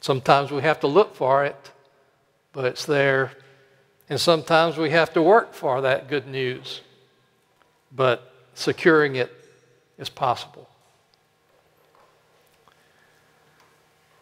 Sometimes 0.00 0.50
we 0.50 0.62
have 0.62 0.80
to 0.80 0.86
look 0.86 1.14
for 1.14 1.44
it, 1.44 1.70
but 2.52 2.64
it's 2.64 2.86
there. 2.86 3.32
And 4.10 4.20
sometimes 4.20 4.76
we 4.76 4.90
have 4.90 5.12
to 5.14 5.22
work 5.22 5.52
for 5.52 5.82
that 5.82 6.08
good 6.08 6.26
news, 6.26 6.80
but 7.94 8.32
securing 8.54 9.16
it 9.16 9.30
is 9.98 10.08
possible. 10.08 10.68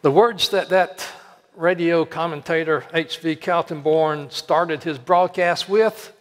The 0.01 0.11
words 0.11 0.49
that 0.49 0.69
that 0.69 1.07
radio 1.55 2.05
commentator 2.05 2.85
H.V. 2.93 3.37
Kaltenborn 3.37 4.31
started 4.31 4.83
his 4.83 4.97
broadcast 4.97 5.67
with 5.67 6.13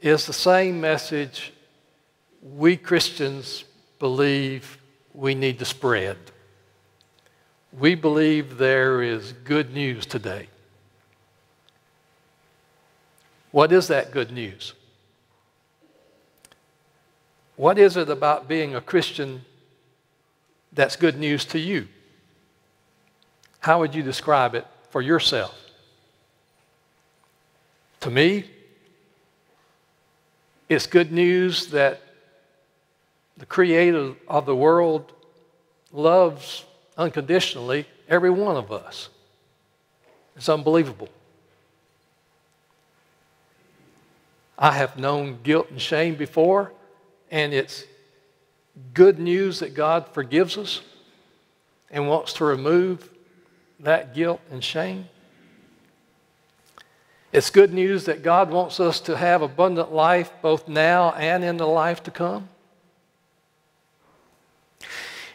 is 0.00 0.26
the 0.26 0.32
same 0.32 0.80
message 0.80 1.52
we 2.42 2.76
Christians 2.76 3.64
believe 3.98 4.78
we 5.14 5.34
need 5.34 5.58
to 5.60 5.64
spread. 5.64 6.18
We 7.72 7.94
believe 7.94 8.58
there 8.58 9.02
is 9.02 9.32
good 9.32 9.72
news 9.72 10.04
today. 10.06 10.48
What 13.56 13.72
is 13.72 13.88
that 13.88 14.10
good 14.10 14.32
news? 14.32 14.74
What 17.56 17.78
is 17.78 17.96
it 17.96 18.10
about 18.10 18.48
being 18.48 18.74
a 18.74 18.82
Christian 18.82 19.46
that's 20.74 20.94
good 20.94 21.18
news 21.18 21.46
to 21.46 21.58
you? 21.58 21.88
How 23.60 23.78
would 23.78 23.94
you 23.94 24.02
describe 24.02 24.54
it 24.54 24.66
for 24.90 25.00
yourself? 25.00 25.58
To 28.00 28.10
me, 28.10 28.44
it's 30.68 30.86
good 30.86 31.10
news 31.10 31.68
that 31.68 32.02
the 33.38 33.46
creator 33.46 34.12
of 34.28 34.44
the 34.44 34.54
world 34.54 35.14
loves 35.92 36.62
unconditionally 36.98 37.86
every 38.06 38.28
one 38.28 38.56
of 38.58 38.70
us. 38.70 39.08
It's 40.36 40.50
unbelievable. 40.50 41.08
I 44.58 44.72
have 44.72 44.98
known 44.98 45.38
guilt 45.42 45.70
and 45.70 45.80
shame 45.80 46.14
before, 46.14 46.72
and 47.30 47.52
it's 47.52 47.84
good 48.94 49.18
news 49.18 49.58
that 49.60 49.74
God 49.74 50.08
forgives 50.08 50.56
us 50.56 50.80
and 51.90 52.08
wants 52.08 52.32
to 52.34 52.44
remove 52.44 53.10
that 53.80 54.14
guilt 54.14 54.40
and 54.50 54.62
shame. 54.62 55.08
It's 57.32 57.50
good 57.50 57.72
news 57.72 58.06
that 58.06 58.22
God 58.22 58.50
wants 58.50 58.80
us 58.80 59.00
to 59.00 59.16
have 59.16 59.42
abundant 59.42 59.92
life 59.92 60.32
both 60.40 60.68
now 60.68 61.10
and 61.12 61.44
in 61.44 61.58
the 61.58 61.66
life 61.66 62.02
to 62.04 62.10
come. 62.10 62.48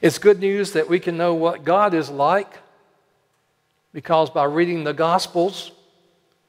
It's 0.02 0.18
good 0.18 0.40
news 0.40 0.72
that 0.72 0.90
we 0.90 1.00
can 1.00 1.16
know 1.16 1.36
what 1.36 1.64
God 1.64 1.94
is 1.94 2.10
like 2.10 2.58
because 3.94 4.32
by 4.32 4.46
reading 4.46 4.84
the 4.84 4.94
Gospels, 4.94 5.72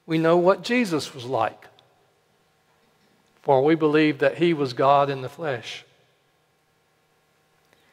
we 0.07 0.17
know 0.17 0.39
what 0.39 0.63
Jesus 0.63 1.15
was 1.15 1.27
like. 1.27 1.67
For 3.43 3.63
we 3.63 3.75
believe 3.75 4.21
that 4.21 4.39
he 4.39 4.55
was 4.55 4.73
God 4.73 5.11
in 5.11 5.21
the 5.21 5.29
flesh. 5.29 5.85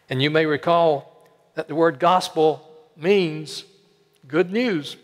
And 0.10 0.22
you 0.22 0.30
may 0.30 0.46
recall 0.46 1.28
that 1.56 1.68
the 1.68 1.76
word 1.76 2.00
gospel 2.00 2.68
means 2.96 3.66
good 4.28 4.52
news. 4.52 4.96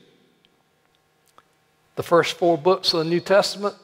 The 1.95 2.03
first 2.03 2.37
four 2.37 2.57
books 2.57 2.93
of 2.93 2.99
the 2.99 3.09
New 3.09 3.19
Testament 3.19 3.75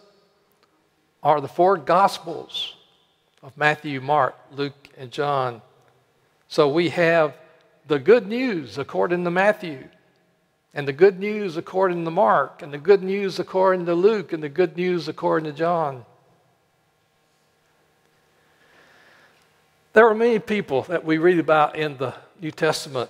are 1.24 1.40
the 1.40 1.48
four 1.48 1.78
Gospels 1.78 2.76
of 3.44 3.56
Matthew, 3.56 4.02
Mark, 4.02 4.36
Luke, 4.52 4.90
and 4.98 5.12
John. 5.12 5.62
So 6.48 6.68
we 6.70 6.90
have 6.90 7.36
the 7.88 8.00
good 8.00 8.28
news 8.28 8.78
according 8.78 9.24
to 9.24 9.32
Matthew, 9.32 9.88
and 10.74 10.88
the 10.88 10.94
good 10.94 11.20
news 11.20 11.58
according 11.58 12.04
to 12.06 12.12
Mark, 12.12 12.62
and 12.62 12.74
the 12.74 12.78
good 12.78 13.04
news 13.04 13.40
according 13.40 13.86
to 13.86 13.94
Luke, 13.94 14.34
and 14.34 14.44
the 14.44 14.50
good 14.50 14.76
news 14.78 15.08
according 15.08 15.52
to 15.52 15.58
John. 15.58 16.06
There 19.94 20.08
are 20.08 20.16
many 20.16 20.40
people 20.40 20.84
that 20.84 21.04
we 21.04 21.18
read 21.18 21.38
about 21.38 21.76
in 21.76 21.98
the 21.98 22.14
New 22.40 22.52
Testament 22.52 23.10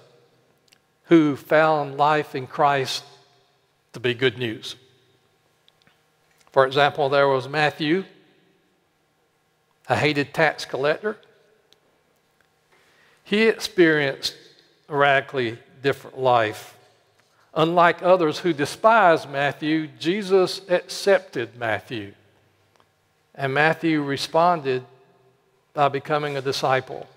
who 1.05 1.35
found 1.35 1.97
life 1.97 2.33
in 2.33 2.47
Christ 2.47 3.03
to 3.93 3.99
be 3.99 4.15
good 4.15 4.39
news. 4.39 4.75
For 6.51 6.65
example, 6.65 7.07
there 7.07 7.27
was 7.27 7.47
Matthew, 7.47 8.03
a 9.87 9.95
hated 9.95 10.33
tax 10.33 10.65
collector. 10.65 11.17
He 13.23 13.43
experienced 13.43 14.35
a 14.89 14.95
radically 14.97 15.59
different 15.83 16.17
life. 16.17 16.75
Unlike 17.53 18.01
others 18.01 18.39
who 18.39 18.53
despised 18.53 19.29
Matthew, 19.29 19.87
Jesus 19.99 20.61
accepted 20.67 21.57
Matthew. 21.57 22.13
And 23.35 23.53
Matthew 23.53 24.01
responded 24.01 24.83
by 25.73 25.87
becoming 25.89 26.37
a 26.37 26.41
disciple. 26.41 27.07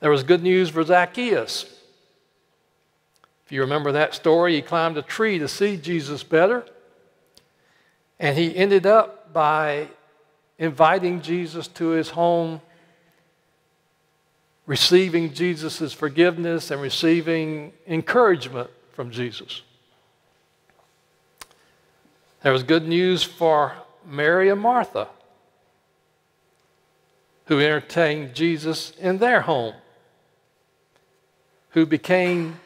There 0.00 0.10
was 0.10 0.22
good 0.22 0.42
news 0.42 0.70
for 0.70 0.84
Zacchaeus. 0.84 1.64
If 3.46 3.52
you 3.52 3.60
remember 3.60 3.92
that 3.92 4.14
story, 4.14 4.54
he 4.54 4.62
climbed 4.62 4.98
a 4.98 5.02
tree 5.02 5.38
to 5.38 5.48
see 5.48 5.76
Jesus 5.76 6.22
better. 6.22 6.64
And 8.18 8.36
he 8.36 8.54
ended 8.54 8.86
up 8.86 9.32
by 9.32 9.88
inviting 10.58 11.20
Jesus 11.20 11.68
to 11.68 11.88
his 11.88 12.10
home, 12.10 12.60
receiving 14.66 15.32
Jesus' 15.32 15.92
forgiveness, 15.92 16.70
and 16.70 16.80
receiving 16.80 17.72
encouragement 17.86 18.70
from 18.92 19.10
Jesus. 19.10 19.62
There 22.42 22.52
was 22.52 22.62
good 22.62 22.86
news 22.86 23.22
for 23.22 23.72
Mary 24.06 24.50
and 24.50 24.60
Martha, 24.60 25.08
who 27.46 27.60
entertained 27.60 28.34
Jesus 28.34 28.92
in 28.98 29.18
their 29.18 29.42
home, 29.42 29.74
who 31.70 31.84
became 31.84 32.58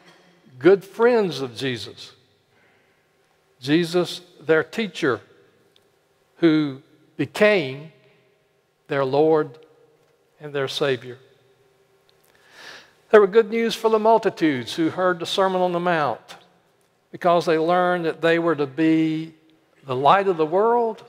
good 0.57 0.83
friends 0.83 1.41
of 1.41 1.55
Jesus. 1.55 2.13
Jesus, 3.59 4.21
their 4.41 4.63
teacher, 4.63 5.21
who 6.37 6.81
became 7.17 7.91
their 8.87 9.03
Lord 9.03 9.59
and 10.39 10.53
their 10.53 10.67
Savior. 10.67 11.17
There 13.09 13.19
were 13.19 13.27
good 13.27 13.49
news 13.49 13.75
for 13.75 13.89
the 13.89 13.99
multitudes 13.99 14.75
who 14.75 14.89
heard 14.89 15.19
the 15.19 15.25
Sermon 15.25 15.61
on 15.61 15.71
the 15.71 15.79
Mount 15.79 16.37
because 17.11 17.45
they 17.45 17.57
learned 17.57 18.05
that 18.05 18.21
they 18.21 18.39
were 18.39 18.55
to 18.55 18.67
be 18.67 19.33
the 19.83 19.95
light 19.95 20.27
of 20.27 20.37
the 20.37 20.45
world 20.45 21.03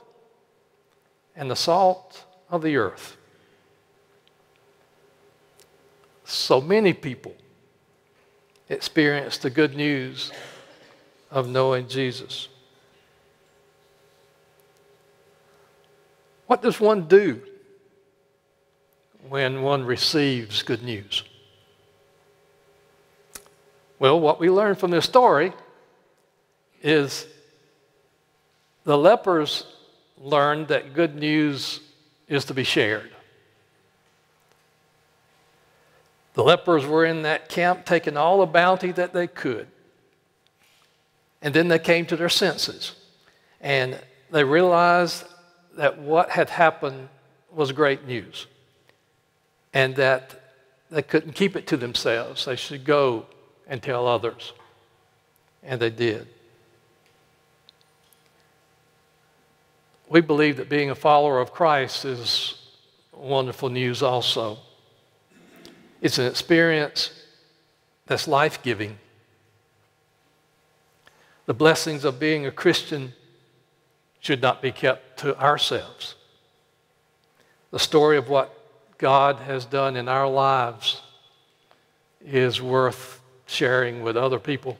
and 1.35 1.49
the 1.49 1.55
salt 1.55 2.25
of 2.49 2.61
the 2.63 2.75
earth. 2.77 3.17
So 6.31 6.61
many 6.61 6.93
people 6.93 7.35
experience 8.69 9.37
the 9.37 9.49
good 9.49 9.75
news 9.75 10.31
of 11.29 11.49
knowing 11.49 11.89
Jesus. 11.89 12.47
What 16.47 16.61
does 16.61 16.79
one 16.79 17.09
do 17.09 17.41
when 19.27 19.61
one 19.61 19.83
receives 19.83 20.63
good 20.63 20.83
news? 20.83 21.23
Well, 23.99 24.17
what 24.17 24.39
we 24.39 24.49
learn 24.49 24.75
from 24.75 24.91
this 24.91 25.03
story 25.03 25.51
is 26.81 27.27
the 28.85 28.97
lepers 28.97 29.65
learned 30.17 30.69
that 30.69 30.93
good 30.93 31.13
news 31.13 31.81
is 32.29 32.45
to 32.45 32.53
be 32.53 32.63
shared. 32.63 33.11
The 36.33 36.43
lepers 36.43 36.85
were 36.85 37.05
in 37.05 37.23
that 37.23 37.49
camp 37.49 37.85
taking 37.85 38.17
all 38.17 38.39
the 38.39 38.45
bounty 38.45 38.91
that 38.93 39.13
they 39.13 39.27
could. 39.27 39.67
And 41.41 41.53
then 41.53 41.67
they 41.67 41.79
came 41.79 42.05
to 42.07 42.15
their 42.15 42.29
senses 42.29 42.95
and 43.59 43.99
they 44.31 44.43
realized 44.43 45.25
that 45.77 45.99
what 45.99 46.29
had 46.29 46.49
happened 46.49 47.09
was 47.51 47.71
great 47.71 48.05
news 48.05 48.47
and 49.73 49.95
that 49.95 50.39
they 50.89 51.01
couldn't 51.01 51.33
keep 51.33 51.55
it 51.55 51.67
to 51.67 51.77
themselves. 51.77 52.45
They 52.45 52.55
should 52.55 52.85
go 52.85 53.25
and 53.67 53.81
tell 53.81 54.07
others. 54.07 54.53
And 55.63 55.79
they 55.79 55.89
did. 55.89 56.27
We 60.09 60.21
believe 60.21 60.57
that 60.57 60.69
being 60.69 60.89
a 60.89 60.95
follower 60.95 61.39
of 61.39 61.53
Christ 61.53 62.03
is 62.03 62.57
wonderful 63.13 63.69
news 63.69 64.03
also. 64.03 64.57
It's 66.01 66.17
an 66.17 66.25
experience 66.25 67.11
that's 68.07 68.27
life 68.27 68.61
giving. 68.63 68.97
The 71.45 71.53
blessings 71.53 72.03
of 72.03 72.19
being 72.19 72.45
a 72.45 72.51
Christian 72.51 73.13
should 74.19 74.41
not 74.41 74.61
be 74.61 74.71
kept 74.71 75.19
to 75.19 75.39
ourselves. 75.39 76.15
The 77.71 77.79
story 77.79 78.17
of 78.17 78.29
what 78.29 78.57
God 78.97 79.37
has 79.37 79.65
done 79.65 79.95
in 79.95 80.07
our 80.07 80.27
lives 80.27 81.01
is 82.25 82.61
worth 82.61 83.21
sharing 83.45 84.01
with 84.01 84.17
other 84.17 84.39
people. 84.39 84.77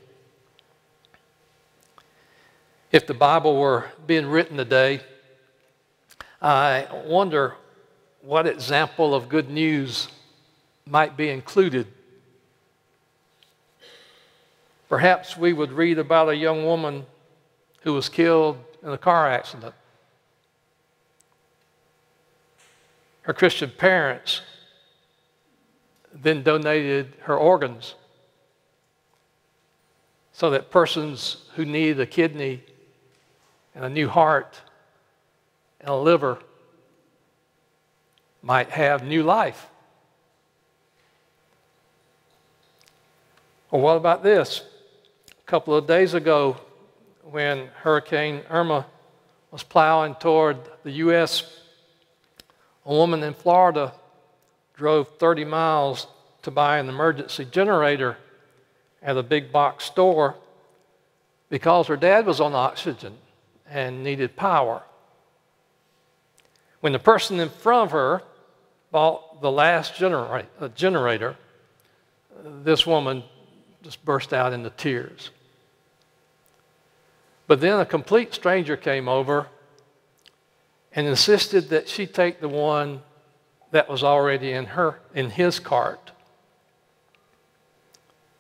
If 2.92 3.08
the 3.08 3.14
Bible 3.14 3.58
were 3.58 3.86
being 4.06 4.28
written 4.28 4.58
today, 4.58 5.02
I 6.42 6.88
wonder 7.06 7.56
what 8.22 8.48
example 8.48 9.16
of 9.16 9.30
good 9.30 9.50
news 9.50 10.08
might 10.92 11.16
be 11.16 11.30
included. 11.30 11.88
Perhaps 14.90 15.38
we 15.38 15.54
would 15.54 15.72
read 15.72 15.98
about 15.98 16.28
a 16.28 16.36
young 16.36 16.66
woman 16.66 17.06
who 17.84 17.94
was 17.94 18.10
killed 18.10 18.58
in 18.84 18.90
a 18.90 18.98
car 18.98 19.30
accident. 19.30 19.74
Her 23.22 23.34
Christian 23.34 23.72
parents 23.72 24.42
then 26.14 26.44
donated 26.44 27.14
her 27.22 27.38
organs 27.38 27.96
so 30.34 30.50
that 30.50 30.72
persons 30.72 31.46
who 31.56 31.64
need 31.64 32.02
a 32.02 32.06
kidney 32.06 32.64
and 33.74 33.86
a 33.86 33.90
new 33.90 34.10
heart 34.10 34.60
and 35.80 35.88
a 35.88 35.96
liver 35.96 36.38
might 38.42 38.72
have 38.72 39.06
new 39.06 39.24
life. 39.24 39.71
Or 43.72 43.80
what 43.80 43.96
about 43.96 44.22
this? 44.22 44.64
A 45.32 45.50
couple 45.50 45.74
of 45.74 45.88
days 45.88 46.14
ago, 46.14 46.58
when 47.24 47.68
Hurricane 47.68 48.42
Irma 48.50 48.86
was 49.50 49.64
plowing 49.64 50.16
toward 50.16 50.58
the 50.84 50.92
U.S., 50.92 51.58
a 52.86 52.94
woman 52.94 53.24
in 53.24 53.34
Florida 53.34 53.94
drove 54.76 55.08
30 55.18 55.46
miles 55.46 56.08
to 56.42 56.52
buy 56.52 56.80
an 56.80 56.90
emergency 56.90 57.46
generator 57.46 58.18
at 59.02 59.16
a 59.16 59.24
big 59.24 59.52
box 59.54 59.86
store 59.86 60.36
because 61.50 61.88
her 61.88 61.98
dad 61.98 62.26
was 62.26 62.42
on 62.42 62.54
oxygen 62.54 63.14
and 63.70 64.04
needed 64.04 64.36
power. 64.36 64.84
When 66.82 66.92
the 66.92 67.00
person 67.00 67.40
in 67.40 67.50
front 67.50 67.88
of 67.88 67.92
her 67.92 68.24
bought 68.92 69.42
the 69.42 69.52
last 69.52 69.96
genera- 69.96 70.48
uh, 70.60 70.68
generator, 70.70 71.38
this 72.44 72.86
woman 72.86 73.24
just 73.82 74.04
burst 74.06 74.34
out 74.34 74.54
into 74.54 74.70
tears. 74.70 75.32
But 77.48 77.62
then 77.62 77.80
a 77.80 77.86
complete 77.86 78.34
stranger 78.34 78.78
came 78.78 79.10
over 79.10 79.48
and 80.94 81.08
insisted 81.08 81.70
that 81.70 81.90
she 81.90 82.06
take 82.06 82.40
the 82.40 82.50
one 82.50 83.02
that 83.72 83.90
was 83.90 84.04
already 84.04 84.52
in 84.52 84.66
her 84.66 85.00
in 85.14 85.30
his 85.30 85.60
cart. 85.60 86.12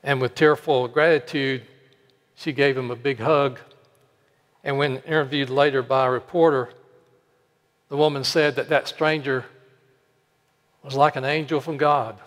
And 0.04 0.22
with 0.22 0.36
tearful 0.36 0.88
gratitude, 0.88 1.64
she 2.36 2.52
gave 2.52 2.78
him 2.78 2.92
a 2.92 2.96
big 2.96 3.20
hug. 3.20 3.60
And 4.64 4.78
when 4.78 4.98
interviewed 4.98 5.50
later 5.50 5.82
by 5.82 6.06
a 6.06 6.12
reporter, 6.12 6.70
the 7.90 7.98
woman 7.98 8.24
said 8.24 8.56
that 8.56 8.70
that 8.70 8.88
stranger 8.88 9.46
was 10.84 10.96
like 10.96 11.16
an 11.16 11.26
angel 11.26 11.62
from 11.62 11.78
God. 11.78 12.18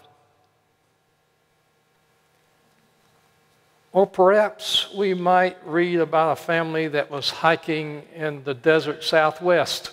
Or 3.94 4.08
perhaps 4.08 4.92
we 4.92 5.14
might 5.14 5.56
read 5.64 6.00
about 6.00 6.32
a 6.32 6.42
family 6.42 6.88
that 6.88 7.12
was 7.12 7.30
hiking 7.30 8.02
in 8.12 8.42
the 8.42 8.52
desert 8.52 9.04
southwest 9.04 9.92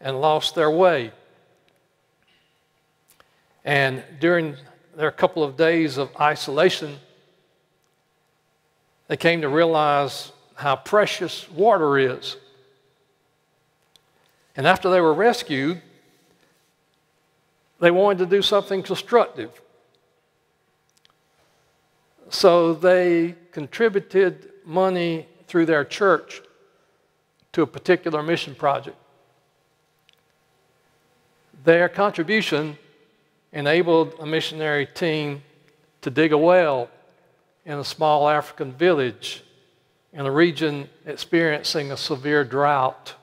and 0.00 0.22
lost 0.22 0.54
their 0.54 0.70
way. 0.70 1.12
And 3.62 4.02
during 4.20 4.56
their 4.96 5.10
couple 5.10 5.44
of 5.44 5.58
days 5.58 5.98
of 5.98 6.08
isolation, 6.18 6.96
they 9.08 9.18
came 9.18 9.42
to 9.42 9.50
realize 9.50 10.32
how 10.54 10.76
precious 10.76 11.50
water 11.50 11.98
is. 11.98 12.38
And 14.56 14.66
after 14.66 14.88
they 14.88 15.02
were 15.02 15.12
rescued, 15.12 15.82
they 17.80 17.90
wanted 17.90 18.20
to 18.20 18.26
do 18.26 18.40
something 18.40 18.82
constructive. 18.82 19.60
So 22.28 22.74
they 22.74 23.34
contributed 23.52 24.50
money 24.64 25.28
through 25.46 25.66
their 25.66 25.84
church 25.84 26.42
to 27.52 27.62
a 27.62 27.66
particular 27.66 28.22
mission 28.22 28.54
project. 28.54 28.96
Their 31.64 31.88
contribution 31.88 32.76
enabled 33.52 34.14
a 34.20 34.26
missionary 34.26 34.86
team 34.86 35.42
to 36.02 36.10
dig 36.10 36.32
a 36.32 36.38
well 36.38 36.90
in 37.64 37.78
a 37.78 37.84
small 37.84 38.28
African 38.28 38.72
village 38.72 39.42
in 40.12 40.26
a 40.26 40.30
region 40.30 40.88
experiencing 41.04 41.92
a 41.92 41.96
severe 41.96 42.44
drought. 42.44 43.14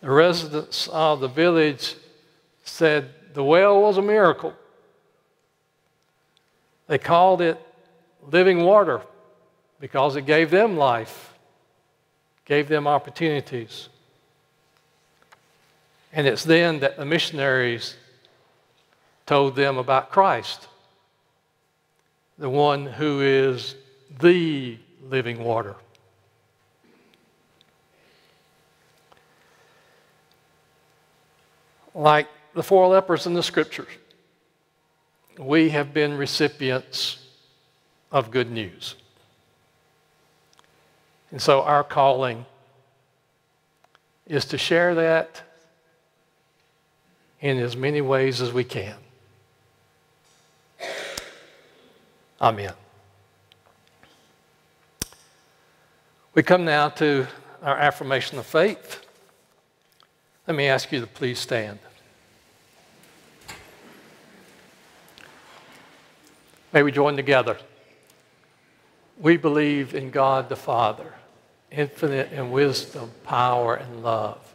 The 0.00 0.10
residents 0.10 0.88
of 0.88 1.20
the 1.20 1.28
village 1.28 1.94
said 2.64 3.10
the 3.34 3.44
well 3.44 3.80
was 3.80 3.98
a 3.98 4.02
miracle. 4.02 4.54
They 6.90 6.98
called 6.98 7.40
it 7.40 7.56
living 8.32 8.64
water 8.64 9.00
because 9.78 10.16
it 10.16 10.26
gave 10.26 10.50
them 10.50 10.76
life, 10.76 11.32
gave 12.44 12.66
them 12.66 12.88
opportunities. 12.88 13.88
And 16.12 16.26
it's 16.26 16.42
then 16.42 16.80
that 16.80 16.96
the 16.96 17.04
missionaries 17.04 17.94
told 19.24 19.54
them 19.54 19.78
about 19.78 20.10
Christ, 20.10 20.66
the 22.38 22.50
one 22.50 22.86
who 22.86 23.20
is 23.20 23.76
the 24.18 24.76
living 25.00 25.44
water. 25.44 25.76
Like 31.94 32.26
the 32.52 32.64
four 32.64 32.88
lepers 32.88 33.28
in 33.28 33.34
the 33.34 33.44
scriptures, 33.44 33.86
we 35.40 35.70
have 35.70 35.94
been 35.94 36.16
recipients 36.16 37.18
of 38.12 38.30
good 38.30 38.50
news. 38.50 38.94
And 41.30 41.40
so 41.40 41.62
our 41.62 41.82
calling 41.82 42.44
is 44.26 44.44
to 44.46 44.58
share 44.58 44.94
that 44.96 45.42
in 47.40 47.58
as 47.58 47.76
many 47.76 48.00
ways 48.00 48.40
as 48.42 48.52
we 48.52 48.64
can. 48.64 48.96
Amen. 52.40 52.72
We 56.34 56.42
come 56.42 56.64
now 56.64 56.90
to 56.90 57.26
our 57.62 57.76
affirmation 57.76 58.38
of 58.38 58.46
faith. 58.46 59.04
Let 60.46 60.56
me 60.56 60.66
ask 60.66 60.92
you 60.92 61.00
to 61.00 61.06
please 61.06 61.38
stand. 61.38 61.78
May 66.72 66.84
we 66.84 66.92
join 66.92 67.16
together. 67.16 67.56
We 69.18 69.36
believe 69.36 69.94
in 69.94 70.10
God 70.10 70.48
the 70.48 70.56
Father, 70.56 71.14
infinite 71.70 72.32
in 72.32 72.52
wisdom, 72.52 73.10
power, 73.24 73.74
and 73.74 74.02
love, 74.04 74.54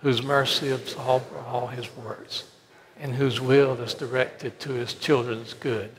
whose 0.00 0.22
mercy 0.22 0.70
absolves 0.70 1.24
all 1.46 1.68
his 1.68 1.94
works, 1.96 2.44
and 3.00 3.14
whose 3.14 3.40
will 3.40 3.80
is 3.80 3.94
directed 3.94 4.60
to 4.60 4.72
his 4.72 4.92
children's 4.92 5.54
good. 5.54 5.90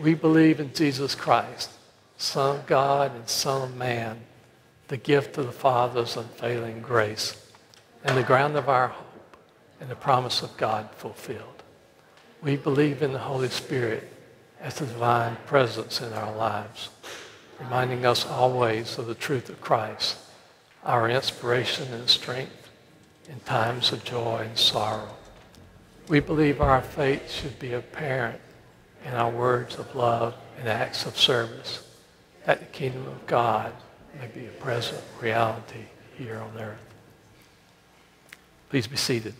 We 0.00 0.14
believe 0.14 0.58
in 0.58 0.74
Jesus 0.74 1.14
Christ, 1.14 1.70
Son 2.18 2.56
of 2.56 2.66
God 2.66 3.14
and 3.14 3.28
Son 3.28 3.62
of 3.62 3.76
Man, 3.76 4.18
the 4.88 4.96
gift 4.96 5.38
of 5.38 5.46
the 5.46 5.52
Father's 5.52 6.16
unfailing 6.16 6.82
grace, 6.82 7.40
and 8.02 8.16
the 8.16 8.24
ground 8.24 8.56
of 8.56 8.68
our 8.68 8.88
hope, 8.88 9.36
and 9.80 9.88
the 9.88 9.94
promise 9.94 10.42
of 10.42 10.56
God 10.56 10.90
fulfilled. 10.96 11.62
We 12.42 12.56
believe 12.56 13.02
in 13.02 13.12
the 13.12 13.20
Holy 13.20 13.48
Spirit 13.48 14.10
as 14.64 14.76
the 14.76 14.86
divine 14.86 15.36
presence 15.46 16.00
in 16.00 16.10
our 16.14 16.34
lives, 16.34 16.88
reminding 17.60 18.06
us 18.06 18.26
always 18.26 18.98
of 18.98 19.06
the 19.06 19.14
truth 19.14 19.50
of 19.50 19.60
Christ, 19.60 20.16
our 20.82 21.08
inspiration 21.08 21.92
and 21.92 22.08
strength 22.08 22.70
in 23.28 23.38
times 23.40 23.92
of 23.92 24.02
joy 24.04 24.46
and 24.48 24.58
sorrow. 24.58 25.10
We 26.08 26.20
believe 26.20 26.62
our 26.62 26.80
faith 26.80 27.30
should 27.30 27.58
be 27.58 27.74
apparent 27.74 28.40
in 29.04 29.12
our 29.12 29.30
words 29.30 29.78
of 29.78 29.94
love 29.94 30.34
and 30.58 30.66
acts 30.66 31.04
of 31.04 31.18
service, 31.18 31.86
that 32.46 32.60
the 32.60 32.66
kingdom 32.66 33.06
of 33.06 33.26
God 33.26 33.70
may 34.18 34.28
be 34.28 34.46
a 34.46 34.50
present 34.50 35.02
reality 35.20 35.84
here 36.16 36.38
on 36.38 36.58
earth. 36.58 36.78
Please 38.70 38.86
be 38.86 38.96
seated. 38.96 39.34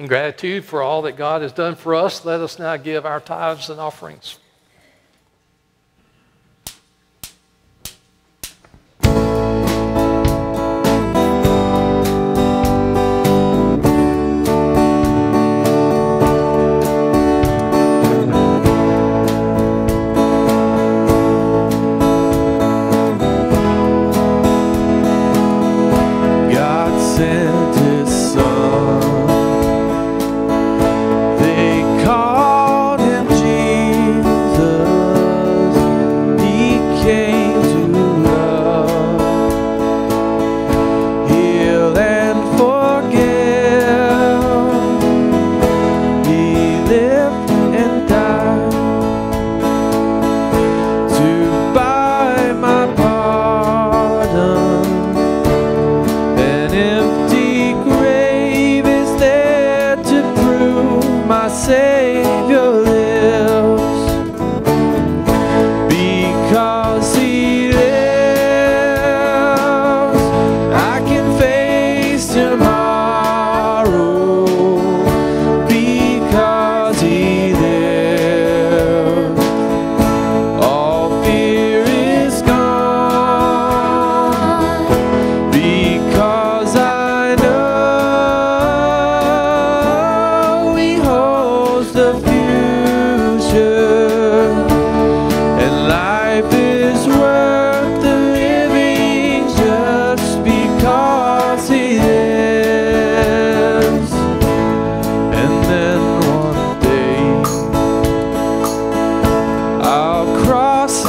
In 0.00 0.06
gratitude 0.06 0.64
for 0.64 0.80
all 0.80 1.02
that 1.02 1.18
God 1.18 1.42
has 1.42 1.52
done 1.52 1.74
for 1.74 1.94
us, 1.94 2.24
let 2.24 2.40
us 2.40 2.58
now 2.58 2.78
give 2.78 3.04
our 3.04 3.20
tithes 3.20 3.68
and 3.68 3.78
offerings. 3.78 4.38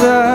casa. 0.02 0.31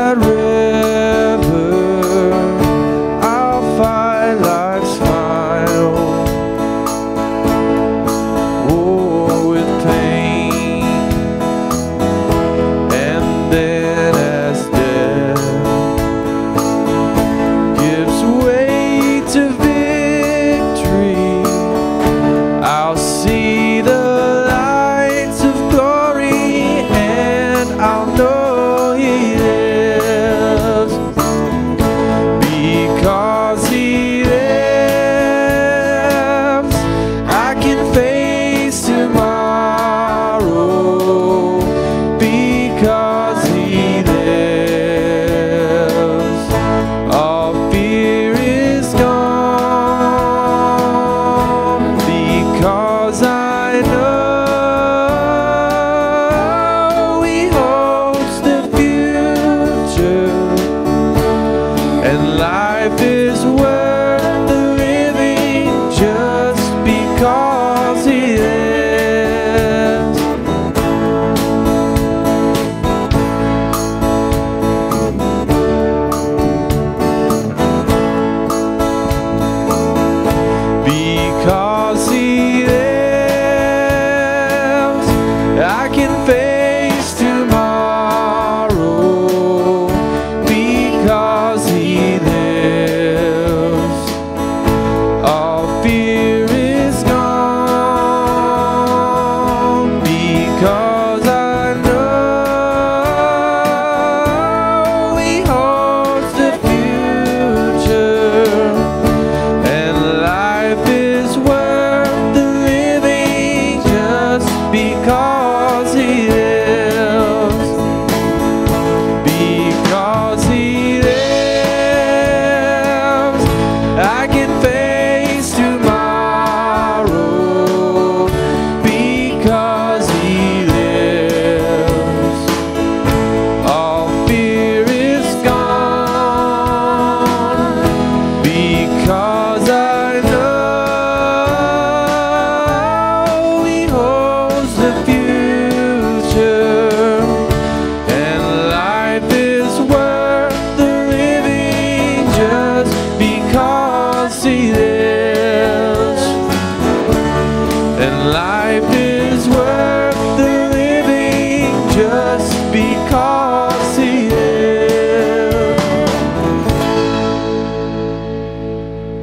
Life 158.34 158.84
is 158.92 159.48
worth 159.48 160.16
the 160.38 160.70
living 160.74 161.72
just 161.92 162.54
because 162.74 163.98
He 163.98 164.28
is. 164.28 165.78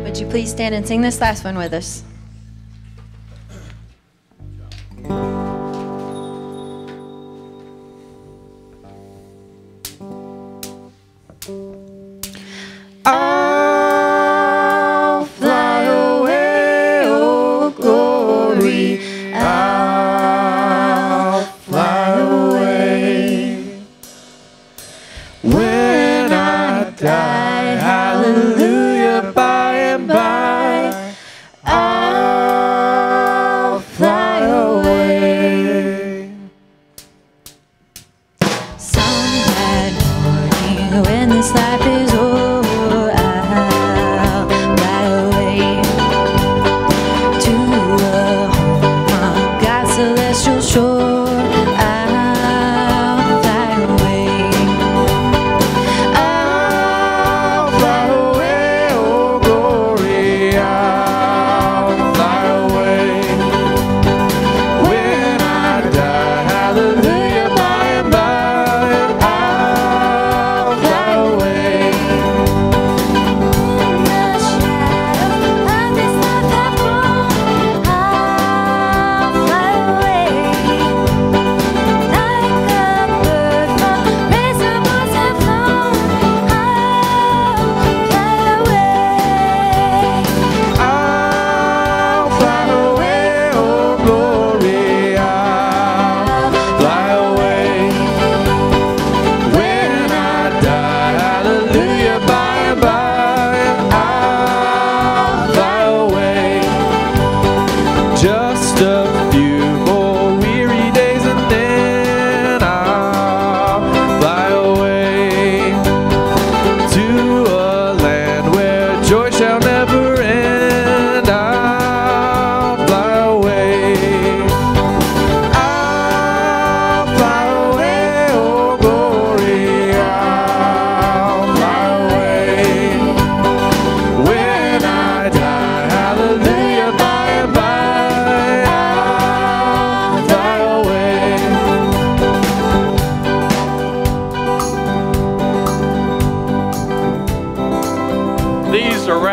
Would 0.04 0.18
you 0.18 0.26
please 0.26 0.50
stand 0.50 0.74
and 0.74 0.88
sing 0.88 1.02
this 1.02 1.20
last 1.20 1.44
one 1.44 1.58
with 1.58 1.74
us? 1.74 2.02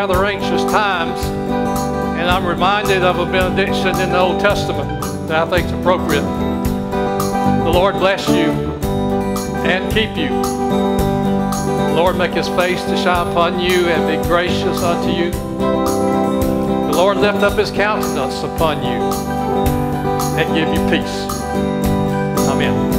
rather 0.07 0.25
anxious 0.25 0.63
times, 0.63 1.23
and 2.17 2.27
I'm 2.27 2.43
reminded 2.43 3.03
of 3.03 3.19
a 3.19 3.25
benediction 3.31 3.99
in 3.99 4.09
the 4.09 4.17
Old 4.17 4.39
Testament 4.39 4.99
that 5.27 5.47
I 5.47 5.47
think 5.47 5.67
is 5.67 5.73
appropriate. 5.73 6.23
The 7.65 7.69
Lord 7.69 7.93
bless 7.99 8.27
you 8.27 8.49
and 9.61 9.93
keep 9.93 10.17
you. 10.17 10.29
The 11.89 11.93
Lord 11.95 12.17
make 12.17 12.31
his 12.31 12.47
face 12.47 12.81
to 12.85 12.97
shine 12.97 13.27
upon 13.27 13.59
you 13.59 13.89
and 13.89 14.19
be 14.19 14.27
gracious 14.27 14.81
unto 14.81 15.11
you. 15.11 15.29
The 15.29 16.97
Lord 16.97 17.17
lift 17.17 17.43
up 17.43 17.59
his 17.59 17.69
countenance 17.69 18.41
upon 18.41 18.77
you 18.77 18.99
and 20.41 20.47
give 20.55 20.67
you 20.69 20.81
peace. 20.89 21.27
Amen. 22.49 22.90